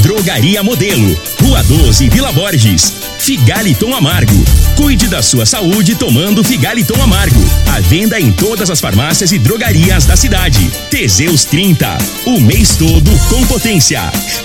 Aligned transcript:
Drogaria 0.00 0.62
Modelo, 0.62 1.20
Rua 1.42 1.62
12, 1.62 2.08
Vila 2.08 2.32
Borges. 2.32 2.92
Figaliton 3.18 3.94
Amargo. 3.94 4.32
Cuide 4.76 5.08
da 5.08 5.22
sua 5.22 5.44
saúde 5.44 5.94
tomando 5.94 6.42
Figaliton 6.42 7.00
Amargo. 7.02 7.40
A 7.74 7.80
venda 7.80 8.18
em 8.18 8.32
todas 8.32 8.70
as 8.70 8.80
farmácias 8.80 9.30
e 9.30 9.38
drogarias 9.38 10.06
da 10.06 10.16
cidade. 10.16 10.70
Teseus 10.90 11.44
30. 11.44 11.98
O 12.24 12.40
mês 12.40 12.76
todo 12.76 13.10
com 13.28 13.46
potência. 13.46 14.00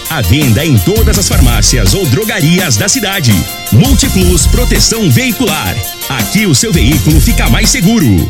A 0.10 0.22
venda 0.22 0.66
em 0.66 0.78
todas 0.78 1.18
as 1.18 1.28
farmácias 1.28 1.94
ou 1.94 2.06
drogarias 2.08 2.76
da 2.76 2.90
cidade. 2.90 3.32
Multiplus 3.72 4.46
Proteção 4.48 5.10
Veicular. 5.10 5.76
Aqui 6.10 6.46
o 6.46 6.54
seu 6.54 6.74
veículo 6.74 7.20
fica 7.22 7.50
mais 7.50 7.70
seguro. 7.70 8.30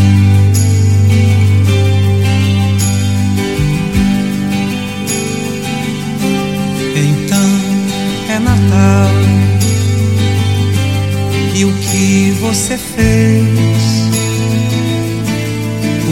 Que 12.31 12.39
você 12.39 12.77
fez? 12.77 13.47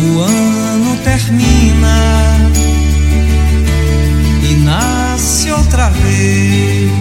O 0.03 0.19
ano 0.19 0.97
termina 1.03 2.35
e 4.43 4.53
nasce 4.65 5.51
outra 5.51 5.89
vez. 5.89 6.91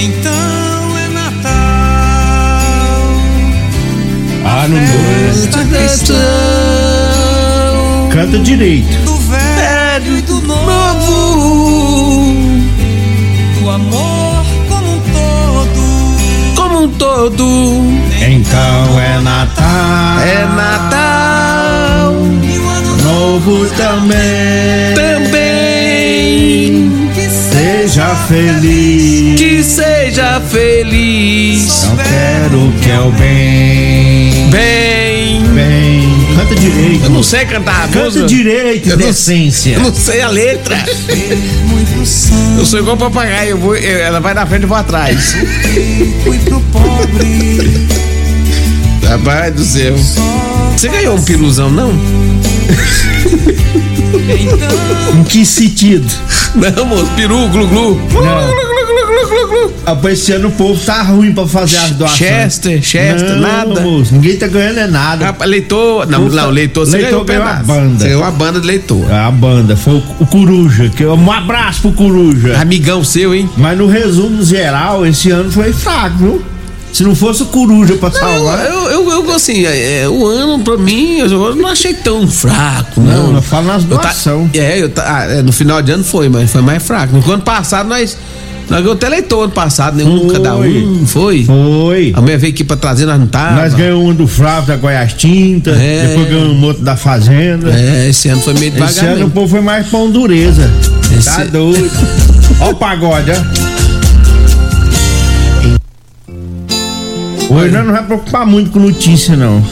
Então 0.00 0.98
é 0.98 1.08
Natal. 1.08 1.50
Ah, 4.44 4.68
não 4.68 4.78
Festa 4.86 5.64
cristã 5.64 6.14
Canta 8.12 8.38
direito. 8.38 8.96
do 9.04 9.16
velho 9.16 10.18
e 10.18 10.22
do 10.22 10.40
novo, 10.42 12.32
do 13.60 13.70
amor 13.70 14.27
todo. 17.18 17.82
Então 18.20 19.00
é 19.00 19.20
Natal. 19.20 20.20
É 20.20 20.46
Natal 20.54 22.14
Novo 23.02 23.66
também. 23.70 24.94
também. 24.94 25.50
que 27.12 27.28
Seja 27.28 28.14
feliz. 28.28 29.36
Que 29.36 29.64
seja 29.64 30.40
feliz. 30.48 31.84
Não 31.84 31.96
quero 31.96 32.72
que 32.80 32.90
é 32.90 33.00
o. 33.00 33.10
Bem. 33.10 34.50
Bem. 34.50 35.07
Direito. 36.70 37.04
Eu 37.04 37.10
não 37.10 37.22
sei 37.22 37.44
cantar 37.46 37.84
a 37.84 37.88
Canta 37.88 38.04
música. 38.04 38.26
direito, 38.26 38.90
Eu 38.90 38.96
não- 38.98 39.06
decência. 39.06 39.74
Eu 39.74 39.80
não 39.80 39.94
sei 39.94 40.20
a 40.20 40.28
letra. 40.28 40.78
Eu 42.58 42.66
sou 42.66 42.78
igual 42.78 42.96
papagaio. 42.96 43.50
Eu 43.50 43.58
vou, 43.58 43.76
eu- 43.76 43.98
ela 44.00 44.20
vai 44.20 44.34
na 44.34 44.44
frente 44.46 44.62
e 44.64 44.66
vou 44.66 44.76
atrás. 44.76 45.34
Rapaz 49.08 49.54
do 49.54 49.64
céu. 49.64 49.94
Você 50.76 50.88
ganhou 50.88 51.16
um 51.16 51.22
piruzão, 51.22 51.70
não? 51.70 51.92
Então 54.28 55.20
Em 55.20 55.24
que 55.24 55.44
sentido? 55.44 56.06
Não, 56.54 56.84
moço. 56.84 57.06
Peru, 57.16 57.48
glu, 57.48 57.66
glu. 57.68 57.94
Não. 58.12 58.77
Rapaz, 59.86 60.18
esse 60.18 60.32
ano 60.32 60.48
o 60.48 60.52
povo 60.52 60.78
tá 60.84 61.02
ruim 61.02 61.32
pra 61.32 61.46
fazer 61.46 61.76
as 61.78 61.90
doações. 61.92 62.18
Chester, 62.18 62.82
Chester, 62.82 63.30
não, 63.36 63.40
nada. 63.40 63.80
Moço, 63.80 64.14
ninguém 64.14 64.36
tá 64.36 64.46
ganhando 64.46 64.78
é 64.80 64.86
nada. 64.86 65.24
Rapaz, 65.26 65.50
leitor. 65.50 66.06
Não, 66.06 66.28
não, 66.28 66.50
leitor. 66.50 66.86
Você 66.86 66.98
Leitor 66.98 67.24
ganhou 67.24 67.24
ganhou 67.24 67.44
a 67.46 67.62
banda. 67.62 67.98
Você 67.98 68.04
ganhou 68.04 68.24
a 68.24 68.30
banda 68.30 68.60
de 68.60 68.66
leitor. 68.66 69.12
A 69.12 69.30
banda 69.30 69.76
foi 69.76 69.94
o, 69.94 70.02
o 70.20 70.26
Coruja. 70.26 70.88
Que, 70.90 71.06
um 71.06 71.32
abraço 71.32 71.82
pro 71.82 71.92
Coruja. 71.92 72.58
Amigão 72.60 73.02
seu, 73.02 73.34
hein? 73.34 73.48
Mas 73.56 73.78
no 73.78 73.86
resumo 73.86 74.42
geral, 74.44 75.06
esse 75.06 75.30
ano 75.30 75.50
foi 75.50 75.72
fraco, 75.72 76.16
viu? 76.18 76.42
Se 76.92 77.04
não 77.04 77.14
fosse 77.14 77.42
o 77.42 77.46
Coruja 77.46 77.94
pra 77.96 78.08
Eu, 78.08 78.12
salvar. 78.14 78.66
eu, 78.66 78.90
eu, 78.90 79.10
eu, 79.10 79.32
assim, 79.34 79.66
é, 79.66 80.00
é, 80.02 80.08
o 80.08 80.26
ano 80.26 80.58
pra 80.60 80.76
mim, 80.78 81.18
eu 81.18 81.54
não 81.54 81.68
achei 81.68 81.92
tão 81.92 82.26
fraco, 82.26 83.00
não. 83.00 83.28
Não, 83.28 83.36
eu 83.36 83.42
falo 83.42 83.66
nas 83.66 83.84
tá- 83.84 83.96
doação. 83.96 84.50
é, 84.54 84.82
eu 84.82 84.88
tá, 84.88 85.04
ah, 85.06 85.24
é, 85.26 85.42
no 85.42 85.52
final 85.52 85.82
de 85.82 85.92
ano 85.92 86.02
foi, 86.02 86.28
mas 86.30 86.50
foi 86.50 86.62
mais 86.62 86.82
fraco. 86.82 87.14
No 87.16 87.32
ano 87.32 87.42
passado 87.42 87.88
nós. 87.88 88.16
Nós 88.68 88.80
ganhamos 88.80 88.92
até 88.92 89.08
leitor 89.08 89.44
ano 89.44 89.52
passado, 89.52 89.96
nenhum 89.96 90.26
Foi. 90.28 90.32
cada 90.34 90.56
um. 90.56 91.06
Foi. 91.06 91.44
Foi. 91.44 92.12
A 92.14 92.20
mulher 92.20 92.38
veio 92.38 92.52
aqui 92.52 92.62
pra 92.64 92.76
trazer, 92.76 93.06
nós 93.06 93.18
não 93.18 93.26
tava. 93.26 93.62
Nós 93.62 93.72
ganhamos 93.74 94.04
um 94.04 94.14
do 94.14 94.26
Flávio 94.28 94.66
da 94.68 94.76
Goiás 94.76 95.14
Tinta, 95.14 95.70
É. 95.70 96.08
depois 96.08 96.28
ganhamos 96.28 96.56
um 96.56 96.64
outro 96.64 96.82
da 96.84 96.96
Fazenda. 96.96 97.70
É, 97.70 98.08
esse 98.10 98.28
ano 98.28 98.42
foi 98.42 98.52
meio 98.54 98.66
Esse 98.76 98.94
devagar. 98.94 99.16
ano 99.16 99.26
o 99.26 99.30
povo 99.30 99.48
foi 99.48 99.60
mais 99.62 99.86
pão 99.88 100.10
dureza. 100.10 100.70
Tá 101.24 101.42
Esse- 101.42 101.50
doido. 101.50 101.90
Ó 102.60 102.70
o 102.70 102.74
pagode, 102.74 103.30
ó. 103.30 103.68
Hoje 107.50 107.70
nós 107.72 107.86
não 107.86 107.92
vai 107.94 108.04
preocupar 108.04 108.44
muito 108.46 108.70
com 108.70 108.78
notícia, 108.78 109.34
não. 109.34 109.64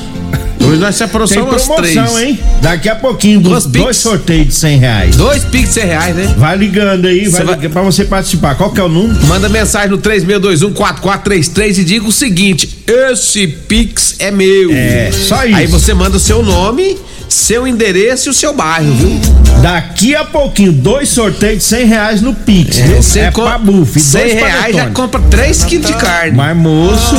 Hoje 0.66 0.81
nós 0.81 0.97
separamos 0.97 1.31
Tem 1.31 1.38
só 1.43 1.49
umas 1.49 1.62
promoção, 1.65 2.04
três. 2.15 2.22
hein? 2.28 2.41
Daqui 2.60 2.88
a 2.88 2.97
pouquinho, 2.97 3.41
dois, 3.41 3.65
dois 3.66 3.97
sorteios 3.97 4.49
de 4.49 4.54
100 4.54 4.78
reais. 4.78 5.16
Dois 5.16 5.44
pix 5.44 5.69
cem 5.71 5.84
reais, 5.87 6.15
né? 6.16 6.34
Vai 6.37 6.56
ligando 6.56 7.06
aí, 7.06 7.28
vai, 7.28 7.44
vai- 7.44 7.54
ligando 7.54 7.72
pra 7.72 7.82
você 7.82 8.04
participar. 8.04 8.54
Qual 8.56 8.71
que 8.72 8.81
é 8.81 8.82
o 8.82 8.88
número? 8.88 9.25
Manda 9.27 9.49
mensagem 9.49 9.91
no 9.91 9.99
3621-4433 9.99 11.78
e 11.78 11.84
diga 11.84 12.06
o 12.06 12.12
seguinte: 12.12 12.78
esse 12.87 13.47
Pix 13.47 14.16
é 14.19 14.31
meu. 14.31 14.71
É, 14.72 15.10
só 15.12 15.44
isso. 15.44 15.56
Aí 15.56 15.66
você 15.66 15.94
manda 15.94 16.16
o 16.16 16.21
seu 16.21 16.43
nome, 16.43 16.97
seu 17.28 17.66
endereço 17.66 18.28
e 18.28 18.31
o 18.31 18.34
seu 18.34 18.53
bairro, 18.53 18.92
viu? 18.94 19.20
Daqui 19.62 20.14
a 20.14 20.25
pouquinho, 20.25 20.72
dois 20.72 21.09
sorteios 21.09 21.59
de 21.59 21.64
100 21.64 21.87
reais 21.87 22.20
no 22.20 22.34
Pix. 22.34 22.76
viu? 22.76 23.03
Você 23.03 23.20
é 23.20 23.31
pra 23.31 23.59
buff. 23.59 23.98
100 23.98 24.20
dois 24.22 24.34
reais 24.34 24.76
já 24.76 24.91
compra 24.91 25.20
3 25.31 25.65
quilos 25.65 25.86
de 25.86 25.94
carne. 25.94 26.36
Mas, 26.36 26.56
moço, 26.56 27.16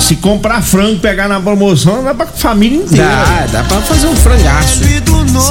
se 0.00 0.16
comprar 0.16 0.60
frango 0.62 0.94
e 0.94 0.98
pegar 0.98 1.28
na 1.28 1.40
promoção, 1.40 2.02
dá 2.02 2.12
pra 2.14 2.26
família 2.26 2.78
inteira. 2.78 3.04
Dá, 3.06 3.46
dá 3.50 3.62
pra 3.64 3.80
fazer 3.80 4.06
um 4.08 4.16
frangaço. 4.16 4.80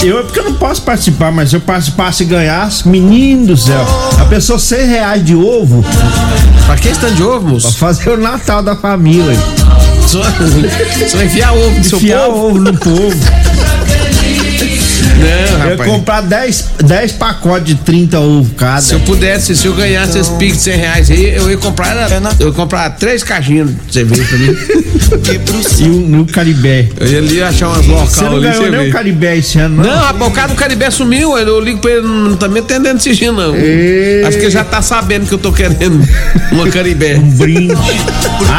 Eu 0.04 0.20
é 0.20 0.24
porque 0.24 0.40
eu 0.40 0.44
não 0.44 0.54
posso 0.56 0.82
participar, 0.82 1.32
mas 1.32 1.50
se 1.50 1.56
eu 1.56 1.62
participasse 1.62 2.24
e 2.24 2.26
ganhasse, 2.26 2.88
menino 2.88 3.48
do 3.48 3.58
céu, 3.58 3.86
a 4.20 4.26
pessoa 4.26 4.60
100 4.60 4.86
reais 4.88 5.26
de 5.26 5.34
ovo 5.36 5.84
Pra 6.66 6.76
que 6.76 6.90
stand 6.90 7.14
de 7.14 7.24
ovo, 7.24 7.42
pra 7.46 7.52
moço? 7.54 7.78
fazer 7.78 8.10
o 8.10 8.18
Natal 8.18 8.62
da 8.62 8.76
família. 8.76 9.34
Só, 10.06 10.22
só 11.10 11.22
enfiar 11.24 11.54
ovo 11.54 11.78
no 11.78 11.84
seu 11.84 11.98
Enfiar 11.98 12.26
povo? 12.26 12.48
ovo 12.50 12.60
no 12.60 12.74
povo. 12.78 13.18
Não, 15.28 15.60
Eu 15.64 15.66
ia 15.66 15.70
rapaz. 15.72 15.92
comprar 15.92 16.22
10, 16.22 16.66
10 16.84 17.12
pacotes 17.14 17.68
de 17.68 17.76
30 17.76 18.20
ovos 18.20 18.50
cada. 18.58 18.82
Se 18.82 18.94
eu 18.94 19.00
pudesse, 19.02 19.56
se 19.56 19.68
eu 19.68 19.74
ganhasse 19.74 20.18
esse 20.18 20.32
Pix 20.38 20.58
de 20.58 20.64
100 20.64 20.78
reais 20.78 21.12
aí, 21.12 21.36
eu 21.36 21.50
ia 21.50 21.58
comprar, 21.58 21.96
eu 22.40 22.48
ia 22.48 22.54
comprar 22.54 22.90
três 22.92 23.24
caixinhas 23.24 23.70
de 23.70 23.94
cerveja 23.94 24.24
pra 24.24 24.38
mim. 24.38 24.56
E 25.80 25.84
o, 25.88 26.22
o 26.22 26.26
Caribé. 26.26 26.90
Eu 27.00 27.08
ia 27.08 27.18
ali 27.20 27.42
achar 27.42 27.70
umas 27.70 27.86
local 27.86 28.08
Você 28.08 28.24
não 28.24 28.34
ali, 28.34 28.42
ganhou 28.42 28.72
nem 28.72 28.90
o 28.90 28.92
Caribé 28.92 29.38
esse 29.38 29.58
ano, 29.58 29.78
não? 29.78 29.84
Não, 29.84 30.02
rapaz, 30.02 30.32
o 30.32 30.34
cara 30.34 30.48
do 30.50 30.56
Caribé 30.56 30.90
sumiu. 30.90 31.38
Eu 31.38 31.60
ligo 31.60 31.80
pra 31.80 31.92
ele, 31.92 32.08
não 32.08 32.36
tá 32.36 32.48
me 32.48 32.60
atendendo 32.60 32.98
esse 32.98 33.14
dia, 33.14 33.32
não. 33.32 33.56
Ei. 33.56 34.24
Acho 34.26 34.38
que 34.38 34.46
ele 34.46 34.52
já 34.52 34.64
tá 34.64 34.82
sabendo 34.82 35.28
que 35.28 35.34
eu 35.34 35.38
tô 35.38 35.52
querendo 35.54 36.02
uma 36.52 36.70
Caribé. 36.70 37.16
Um 37.16 37.30
brinde. 37.30 37.74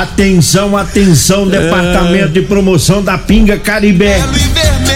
atenção, 0.00 0.76
atenção, 0.76 1.48
departamento 1.48 2.30
de 2.30 2.42
promoção 2.42 3.02
da 3.02 3.18
Pinga 3.18 3.58
Caribé. 3.58 4.20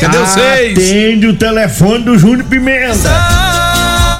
Cadê 0.00 0.18
vocês? 0.18 0.78
Atende 0.78 1.26
o 1.26 1.34
telefone 1.34 1.61
do 2.04 2.18
Júnior 2.18 2.44
Pimenta. 2.44 3.08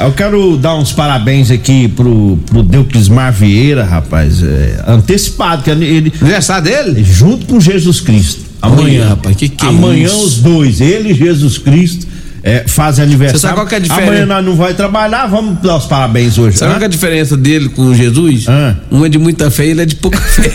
Eu 0.01 0.13
quero 0.13 0.57
dar 0.57 0.75
uns 0.77 0.93
parabéns 0.93 1.51
aqui 1.51 1.89
pro, 1.89 2.39
pro 2.47 2.63
Deuclismar 2.63 3.33
Vieira, 3.33 3.85
rapaz. 3.85 4.43
é, 4.43 4.83
antecipado, 4.87 5.63
que 5.63 5.71
ele, 5.71 6.13
Aniversário 6.21 6.65
dele? 6.65 7.05
junto 7.05 7.47
com 7.47 7.61
Jesus 7.61 8.01
Cristo. 8.01 8.43
Amanhã, 8.61 9.09
rapaz, 9.09 9.37
que 9.37 9.49
que 9.49 9.65
é 9.65 9.69
amanhã 9.69 10.13
os 10.13 10.39
dois, 10.39 10.81
ele 10.81 11.11
e 11.11 11.15
Jesus 11.15 11.59
Cristo, 11.59 12.07
é, 12.43 12.65
fazem 12.67 13.05
aniversário. 13.05 13.39
Você 13.39 13.47
sabe 13.47 13.55
qual 13.55 13.67
que 13.67 13.75
é 13.75 13.79
a 13.79 13.81
diferença? 13.81 14.09
Amanhã 14.09 14.27
nós 14.27 14.45
não 14.45 14.57
vai 14.57 14.75
trabalhar, 14.75 15.27
vamos 15.27 15.61
dar 15.61 15.77
os 15.77 15.87
parabéns 15.87 16.39
hoje. 16.39 16.59
Sabe 16.59 16.71
hã? 16.71 16.75
qual 16.75 16.79
que 16.81 16.85
é 16.85 16.89
a 16.89 16.91
diferença 16.91 17.37
dele 17.37 17.69
com 17.69 17.95
Jesus? 17.95 18.47
Ah. 18.49 18.75
Um 18.91 19.07
é 19.07 19.09
de 19.09 19.19
muita 19.19 19.51
fé 19.51 19.67
e 19.67 19.71
ele 19.71 19.83
é 19.83 19.87
de 19.87 19.97
pouca 19.97 20.19
fé. 20.19 20.51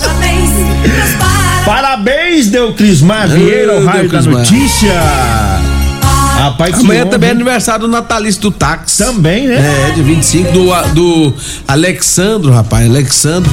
Parabéns. 0.00 0.50
Parabéns, 1.64 2.46
Deuclismar 2.48 3.28
Vieira, 3.28 3.80
o 3.80 3.84
raio 3.84 4.08
da 4.08 4.22
notícia. 4.22 4.94
Rapaz, 6.36 6.78
Amanhã 6.78 7.06
também 7.06 7.30
é 7.30 7.32
aniversário 7.32 7.82
do 7.82 7.88
natalício 7.88 8.40
do 8.42 8.50
táxi. 8.50 8.98
Também, 9.02 9.46
né? 9.48 9.88
É, 9.88 9.92
de 9.92 10.02
25 10.02 10.52
do, 10.52 10.92
do 10.94 11.34
Alexandro, 11.66 12.52
rapaz. 12.52 12.86
Alexandro 12.88 13.50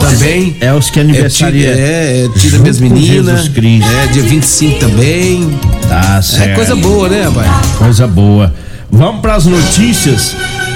também. 0.00 0.56
É 0.60 0.72
os 0.72 0.90
que 0.90 0.98
É, 0.98 1.02
aniversaria. 1.02 1.68
tira, 1.74 1.78
é, 1.80 2.24
é, 2.24 2.38
tira 2.38 2.58
minhas 2.58 2.80
meninas. 2.80 3.08
Jesus 3.42 3.48
Cristo. 3.48 3.90
É, 3.90 4.06
dia 4.08 4.22
25 4.22 4.78
também. 4.80 5.58
Tá 5.88 6.16
É 6.18 6.22
certo. 6.22 6.54
coisa 6.56 6.74
boa, 6.76 7.08
né, 7.08 7.22
rapaz? 7.24 7.66
Coisa 7.76 8.06
boa. 8.06 8.52
Vamos 8.90 9.20
para 9.20 9.34
as 9.36 9.46
notícias. 9.46 10.34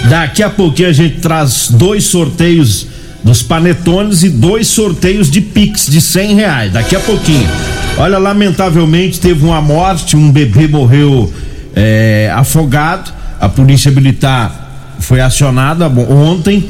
Daqui 0.08 0.42
a 0.42 0.50
pouquinho 0.50 0.88
a 0.88 0.92
gente 0.92 1.20
traz 1.20 1.68
dois 1.70 2.04
sorteios 2.04 2.86
dos 3.24 3.42
panetones 3.42 4.22
e 4.22 4.28
dois 4.28 4.68
sorteios 4.68 5.28
de 5.30 5.40
Pix 5.40 5.86
de 5.86 6.00
100 6.00 6.34
reais. 6.34 6.72
Daqui 6.72 6.94
a 6.94 7.00
pouquinho. 7.00 7.48
Olha, 7.98 8.18
lamentavelmente 8.18 9.18
teve 9.18 9.44
uma 9.44 9.60
morte, 9.60 10.16
um 10.16 10.30
bebê 10.30 10.68
morreu 10.68 11.32
é, 11.76 12.32
afogado. 12.34 13.12
A 13.38 13.48
polícia 13.48 13.90
militar 13.92 14.96
foi 14.98 15.20
acionada 15.20 15.86
ontem 15.88 16.66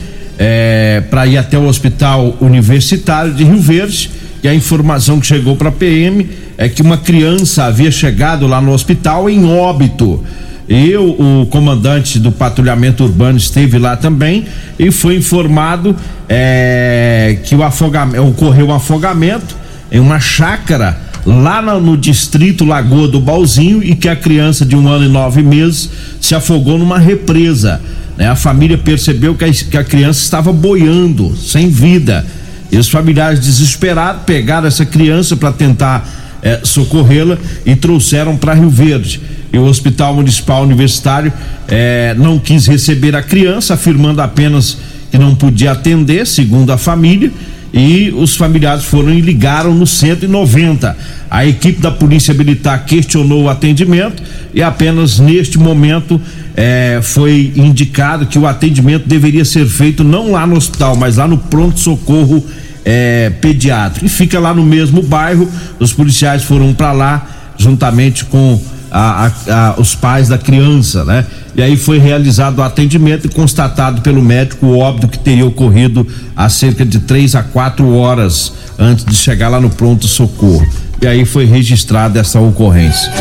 para 1.08 1.26
ir 1.26 1.38
até 1.38 1.56
o 1.56 1.64
hospital 1.64 2.36
universitário 2.40 3.32
de 3.32 3.44
Rio 3.44 3.58
Verde. 3.58 4.10
E 4.42 4.48
a 4.48 4.54
informação 4.54 5.18
que 5.18 5.26
chegou 5.26 5.56
para 5.56 5.70
a 5.70 5.72
PM 5.72 6.28
é 6.58 6.68
que 6.68 6.82
uma 6.82 6.98
criança 6.98 7.64
havia 7.64 7.90
chegado 7.90 8.46
lá 8.46 8.60
no 8.60 8.72
hospital 8.72 9.30
em 9.30 9.44
óbito. 9.44 10.22
Eu, 10.68 11.10
o 11.10 11.46
comandante 11.46 12.18
do 12.18 12.32
patrulhamento 12.32 13.04
urbano, 13.04 13.38
esteve 13.38 13.78
lá 13.78 13.96
também 13.96 14.46
e 14.78 14.90
foi 14.90 15.16
informado 15.16 15.94
é, 16.28 17.38
que 17.44 17.54
o 17.54 17.62
afogamento, 17.62 18.26
ocorreu 18.26 18.68
um 18.68 18.74
afogamento 18.74 19.56
em 19.92 20.00
uma 20.00 20.18
chácara 20.18 20.98
lá 21.26 21.60
no, 21.60 21.80
no 21.80 21.96
distrito 21.96 22.64
Lagoa 22.64 23.08
do 23.08 23.20
Balzinho 23.20 23.82
e 23.82 23.96
que 23.96 24.08
a 24.08 24.14
criança 24.14 24.64
de 24.64 24.76
um 24.76 24.88
ano 24.88 25.04
e 25.04 25.08
nove 25.08 25.42
meses 25.42 25.90
se 26.20 26.34
afogou 26.34 26.78
numa 26.78 26.98
represa. 26.98 27.80
né? 28.16 28.28
A 28.28 28.36
família 28.36 28.78
percebeu 28.78 29.34
que 29.34 29.44
a, 29.44 29.52
que 29.52 29.76
a 29.76 29.82
criança 29.82 30.20
estava 30.20 30.52
boiando, 30.52 31.36
sem 31.36 31.68
vida. 31.68 32.24
E 32.70 32.78
os 32.78 32.88
familiares 32.88 33.40
desesperados 33.40 34.22
pegaram 34.24 34.68
essa 34.68 34.86
criança 34.86 35.36
para 35.36 35.52
tentar 35.52 36.08
eh, 36.42 36.60
socorrê-la 36.62 37.38
e 37.64 37.74
trouxeram 37.74 38.36
para 38.36 38.54
Rio 38.54 38.70
Verde. 38.70 39.20
E 39.52 39.58
o 39.58 39.64
Hospital 39.64 40.14
Municipal 40.14 40.62
Universitário 40.62 41.32
eh, 41.68 42.14
não 42.18 42.38
quis 42.38 42.66
receber 42.66 43.14
a 43.16 43.22
criança, 43.22 43.74
afirmando 43.74 44.20
apenas 44.20 44.78
que 45.10 45.18
não 45.18 45.34
podia 45.34 45.72
atender, 45.72 46.26
segundo 46.26 46.72
a 46.72 46.78
família. 46.78 47.32
E 47.76 48.10
os 48.16 48.34
familiares 48.34 48.86
foram 48.86 49.10
e 49.10 49.20
ligaram 49.20 49.74
no 49.74 49.86
190. 49.86 50.96
A 51.30 51.44
equipe 51.44 51.78
da 51.78 51.90
Polícia 51.90 52.32
Militar 52.32 52.86
questionou 52.86 53.44
o 53.44 53.48
atendimento 53.50 54.22
e 54.54 54.62
apenas 54.62 55.18
neste 55.18 55.58
momento 55.58 56.18
eh, 56.56 57.00
foi 57.02 57.52
indicado 57.54 58.24
que 58.24 58.38
o 58.38 58.46
atendimento 58.46 59.06
deveria 59.06 59.44
ser 59.44 59.66
feito 59.66 60.02
não 60.02 60.32
lá 60.32 60.46
no 60.46 60.56
hospital, 60.56 60.96
mas 60.96 61.18
lá 61.18 61.28
no 61.28 61.36
pronto-socorro 61.36 62.42
eh, 62.82 63.30
pediátrico. 63.42 64.06
E 64.06 64.08
fica 64.08 64.40
lá 64.40 64.54
no 64.54 64.64
mesmo 64.64 65.02
bairro. 65.02 65.46
Os 65.78 65.92
policiais 65.92 66.44
foram 66.44 66.72
para 66.72 66.92
lá 66.92 67.26
juntamente 67.58 68.24
com 68.24 68.58
a- 68.98 69.26
a- 69.26 69.54
a- 69.68 69.74
os 69.80 69.94
pais 69.94 70.26
da 70.28 70.38
criança, 70.38 71.04
né? 71.04 71.26
E 71.54 71.62
aí 71.62 71.76
foi 71.76 71.98
realizado 71.98 72.58
o 72.58 72.62
atendimento 72.62 73.26
e 73.26 73.28
constatado 73.28 74.00
pelo 74.00 74.22
médico 74.22 74.66
o 74.66 74.78
óbito 74.78 75.06
que 75.08 75.18
teria 75.18 75.44
ocorrido 75.44 76.06
há 76.34 76.48
cerca 76.48 76.84
de 76.84 77.00
três 77.00 77.34
a 77.34 77.42
quatro 77.42 77.94
horas 77.94 78.52
antes 78.78 79.04
de 79.04 79.14
chegar 79.14 79.48
lá 79.50 79.60
no 79.60 79.68
pronto 79.70 80.06
socorro. 80.08 80.66
E 81.00 81.06
aí 81.06 81.26
foi 81.26 81.44
registrada 81.44 82.18
essa 82.18 82.40
ocorrência. 82.40 83.12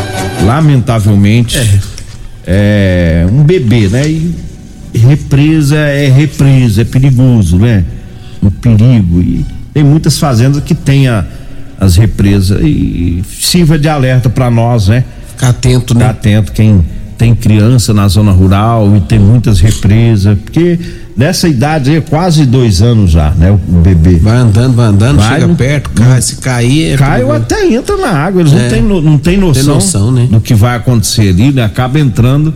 Lamentavelmente, 0.44 1.58
é, 2.46 3.26
um 3.30 3.42
bebê, 3.42 3.88
né? 3.88 4.08
E 4.08 4.34
represa 4.98 5.76
é 5.76 6.08
represa, 6.08 6.80
é 6.82 6.84
perigoso, 6.84 7.58
né? 7.58 7.84
Um 8.42 8.48
perigo. 8.50 9.20
E 9.20 9.44
tem 9.74 9.84
muitas 9.84 10.18
fazendas 10.18 10.62
que 10.62 10.74
tem 10.74 11.06
a- 11.08 11.24
as 11.78 11.96
represas 11.96 12.60
e 12.62 13.22
sirva 13.30 13.78
de 13.78 13.88
alerta 13.88 14.30
para 14.30 14.50
nós, 14.50 14.88
né? 14.88 15.04
Ficar 15.36 15.48
atento, 15.50 15.94
Ficar 15.94 15.98
né? 16.06 16.10
atento 16.10 16.52
quem 16.52 16.84
tem 17.18 17.34
criança 17.34 17.94
na 17.94 18.08
zona 18.08 18.30
rural 18.30 18.94
e 18.96 19.00
tem 19.00 19.18
muitas 19.18 19.58
represas, 19.58 20.36
porque 20.38 20.78
nessa 21.16 21.48
idade 21.48 21.90
aí 21.90 21.96
é 21.96 22.00
quase 22.02 22.44
dois 22.44 22.82
anos 22.82 23.10
já, 23.10 23.30
né? 23.30 23.50
O 23.50 23.56
bebê. 23.80 24.16
Vai 24.16 24.36
andando, 24.36 24.74
vai 24.76 24.86
andando, 24.86 25.18
Vai, 25.18 25.34
chega 25.34 25.46
não- 25.46 25.54
perto, 25.54 25.90
cai, 25.90 26.20
se 26.20 26.36
cair. 26.36 26.92
É 26.92 26.96
Cai 26.96 27.24
ou 27.24 27.32
até 27.32 27.66
entra 27.72 27.96
na 27.96 28.08
água, 28.10 28.42
eles 28.42 28.52
É. 28.52 28.62
não 28.62 28.68
têm 28.68 28.82
não 28.82 29.18
tem 29.18 29.36
noção, 29.38 29.74
noção, 29.76 30.12
né? 30.12 30.28
do 30.30 30.40
que 30.40 30.52
vai 30.54 30.76
acontecer 30.76 31.30
ali, 31.30 31.52
né? 31.52 31.64
Acaba 31.64 31.98
entrando 31.98 32.52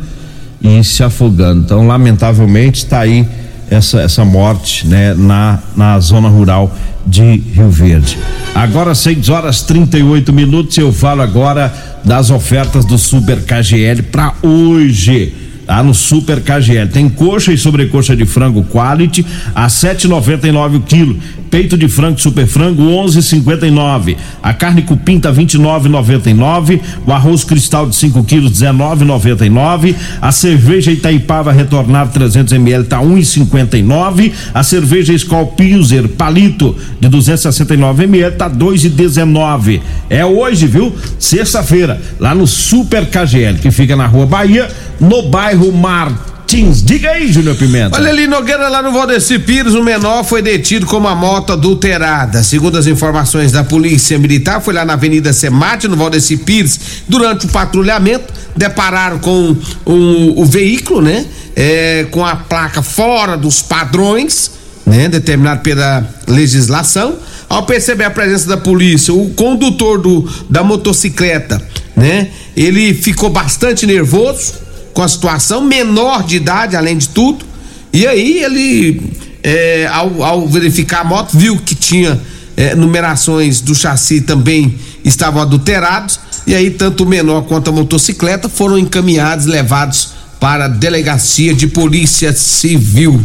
e 0.62 0.84
se 0.84 1.02
afogando. 1.02 1.62
Então, 1.62 1.86
lamentavelmente, 1.86 2.84
está 2.84 3.00
aí 3.00 3.26
essa, 3.70 4.00
essa 4.00 4.24
morte, 4.24 4.86
né? 4.86 5.14
Na, 5.14 5.60
na 5.76 5.98
zona 6.00 6.28
rural 6.28 6.74
de 7.06 7.22
Rio 7.22 7.70
Verde. 7.70 8.18
Agora, 8.54 8.94
6 8.94 9.28
horas 9.28 9.62
38 9.62 10.32
minutos, 10.32 10.76
eu 10.76 10.92
falo 10.92 11.22
agora 11.22 11.72
das 12.04 12.30
ofertas 12.30 12.84
do 12.84 12.98
Super 12.98 13.42
KGL 13.42 14.02
para 14.10 14.34
hoje. 14.42 15.49
Tá 15.70 15.84
no 15.84 15.94
Super 15.94 16.40
KGL. 16.40 16.88
Tem 16.88 17.08
coxa 17.08 17.52
e 17.52 17.56
sobrecoxa 17.56 18.16
de 18.16 18.26
frango 18.26 18.64
quality 18.64 19.24
a 19.54 19.68
7,99 19.68 20.78
o 20.78 20.80
quilo. 20.80 21.16
Peito 21.48 21.76
de 21.76 21.86
frango 21.88 22.20
super 22.20 22.44
frango 22.46 22.82
11,59. 22.82 24.16
A 24.42 24.52
carne 24.52 24.82
cupim 24.82 25.20
tá 25.20 25.32
29,99. 25.32 26.80
O 27.06 27.12
arroz 27.12 27.44
cristal 27.44 27.88
de 27.88 27.94
5 27.94 28.24
quilos 28.24 28.52
19,99. 28.52 29.94
A 30.20 30.32
cerveja 30.32 30.90
Itaipava 30.90 31.52
retornada 31.52 32.10
300 32.10 32.52
ml 32.52 32.84
tá 32.84 33.00
1,59. 33.00 34.32
A 34.52 34.64
cerveja 34.64 35.12
Skol 35.12 35.48
Pilser 35.48 36.08
palito 36.08 36.76
de 37.00 37.08
269 37.08 38.04
ml 38.04 38.36
tá 38.36 38.50
2,19. 38.50 39.80
É 40.08 40.24
hoje, 40.24 40.66
viu? 40.66 40.92
Sexta-feira, 41.16 42.00
lá 42.18 42.34
no 42.34 42.46
Super 42.46 43.06
KGL, 43.06 43.58
que 43.60 43.70
fica 43.70 43.94
na 43.94 44.06
Rua 44.06 44.26
Bahia, 44.26 44.68
no 45.00 45.22
bairro 45.22 45.72
Martins. 45.72 46.82
Diga 46.82 47.10
aí, 47.10 47.32
Júnior 47.32 47.56
Pimenta. 47.56 47.96
Olha 47.96 48.10
ali, 48.10 48.26
Nogueira, 48.26 48.68
lá 48.68 48.82
no 48.82 48.92
Valdeci 48.92 49.38
Pires, 49.38 49.74
um 49.74 49.82
menor 49.82 50.24
foi 50.24 50.42
detido 50.42 50.84
com 50.84 50.98
uma 50.98 51.14
moto 51.14 51.52
adulterada. 51.52 52.42
Segundo 52.42 52.76
as 52.76 52.86
informações 52.86 53.50
da 53.50 53.64
Polícia 53.64 54.18
Militar, 54.18 54.60
foi 54.60 54.74
lá 54.74 54.84
na 54.84 54.92
Avenida 54.92 55.32
Semate, 55.32 55.88
no 55.88 55.96
Valdeci 55.96 56.36
Pires, 56.36 56.78
durante 57.08 57.46
o 57.46 57.48
patrulhamento, 57.48 58.32
depararam 58.54 59.18
com 59.18 59.56
o, 59.86 60.42
o 60.42 60.44
veículo, 60.44 61.00
né? 61.00 61.24
É, 61.56 62.06
com 62.10 62.24
a 62.24 62.36
placa 62.36 62.82
fora 62.82 63.36
dos 63.36 63.62
padrões, 63.62 64.50
né? 64.84 65.08
Determinado 65.08 65.62
pela 65.62 66.06
legislação. 66.26 67.14
Ao 67.48 67.64
perceber 67.64 68.04
a 68.04 68.10
presença 68.10 68.48
da 68.48 68.56
polícia, 68.56 69.12
o 69.12 69.30
condutor 69.30 70.00
do, 70.00 70.28
da 70.48 70.62
motocicleta, 70.62 71.60
né? 71.96 72.28
Ele 72.56 72.92
ficou 72.92 73.30
bastante 73.30 73.86
nervoso 73.86 74.69
com 74.92 75.02
a 75.02 75.08
situação, 75.08 75.62
menor 75.62 76.22
de 76.24 76.36
idade, 76.36 76.76
além 76.76 76.96
de 76.96 77.08
tudo. 77.08 77.44
E 77.92 78.06
aí 78.06 78.42
ele, 78.42 79.12
é, 79.42 79.86
ao, 79.86 80.22
ao 80.22 80.48
verificar 80.48 81.00
a 81.00 81.04
moto, 81.04 81.36
viu 81.36 81.56
que 81.58 81.74
tinha 81.74 82.20
é, 82.56 82.74
numerações 82.74 83.60
do 83.60 83.74
chassi 83.74 84.20
também 84.20 84.78
estavam 85.04 85.40
adulterados. 85.40 86.20
E 86.46 86.54
aí, 86.54 86.70
tanto 86.70 87.04
o 87.04 87.06
menor 87.06 87.42
quanto 87.42 87.70
a 87.70 87.72
motocicleta 87.72 88.48
foram 88.48 88.78
encaminhados, 88.78 89.46
levados 89.46 90.10
para 90.38 90.64
a 90.64 90.68
delegacia 90.68 91.54
de 91.54 91.66
polícia 91.66 92.32
civil. 92.32 93.20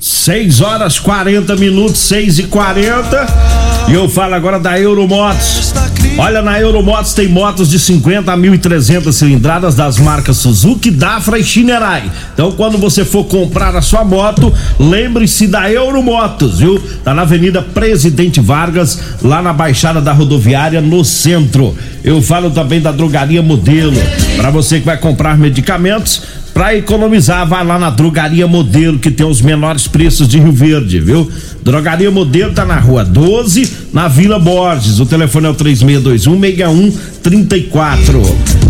6 0.00 0.60
horas 0.60 0.98
40 0.98 1.54
minutos, 1.56 2.00
6 2.00 2.40
e 2.40 2.42
40 2.44 3.26
E 3.88 3.94
eu 3.94 4.08
falo 4.08 4.34
agora 4.34 4.58
da 4.58 4.78
Euromotos. 4.78 5.72
Olha, 6.18 6.42
na 6.42 6.60
Euromotos 6.60 7.14
tem 7.14 7.26
motos 7.26 7.70
de 7.70 7.78
50 7.78 8.30
a 8.30 8.36
1.300 8.36 9.10
cilindradas 9.12 9.74
das 9.74 9.98
marcas 9.98 10.36
Suzuki, 10.36 10.90
Dafra 10.90 11.38
e 11.38 11.44
Shinerai. 11.44 12.10
Então, 12.34 12.52
quando 12.52 12.76
você 12.76 13.04
for 13.04 13.24
comprar 13.24 13.74
a 13.74 13.80
sua 13.80 14.04
moto, 14.04 14.52
lembre-se 14.78 15.46
da 15.46 15.70
Euromotos, 15.70 16.58
viu? 16.58 16.78
Tá 17.02 17.14
na 17.14 17.22
Avenida 17.22 17.62
Presidente 17.62 18.40
Vargas, 18.40 19.00
lá 19.22 19.40
na 19.40 19.54
Baixada 19.54 20.00
da 20.00 20.12
Rodoviária, 20.12 20.82
no 20.82 21.02
centro. 21.02 21.74
Eu 22.04 22.20
falo 22.20 22.50
também 22.50 22.80
da 22.80 22.92
Drogaria 22.92 23.42
Modelo. 23.42 23.96
Para 24.36 24.50
você 24.50 24.80
que 24.80 24.86
vai 24.86 24.98
comprar 24.98 25.38
medicamentos, 25.38 26.22
Pra 26.52 26.76
economizar, 26.76 27.46
vai 27.46 27.64
lá 27.64 27.78
na 27.78 27.88
Drogaria 27.88 28.46
Modelo, 28.46 28.98
que 28.98 29.10
tem 29.10 29.24
os 29.24 29.40
menores 29.40 29.88
preços 29.88 30.28
de 30.28 30.38
Rio 30.38 30.52
Verde, 30.52 31.00
viu? 31.00 31.30
Drogaria 31.62 32.10
Modelo 32.10 32.52
tá 32.52 32.64
na 32.64 32.78
rua 32.78 33.04
12, 33.04 33.88
na 33.92 34.06
Vila 34.06 34.38
Borges. 34.38 35.00
O 35.00 35.06
telefone 35.06 35.46
é 35.46 35.50
o 35.50 35.54
34. 37.22 38.20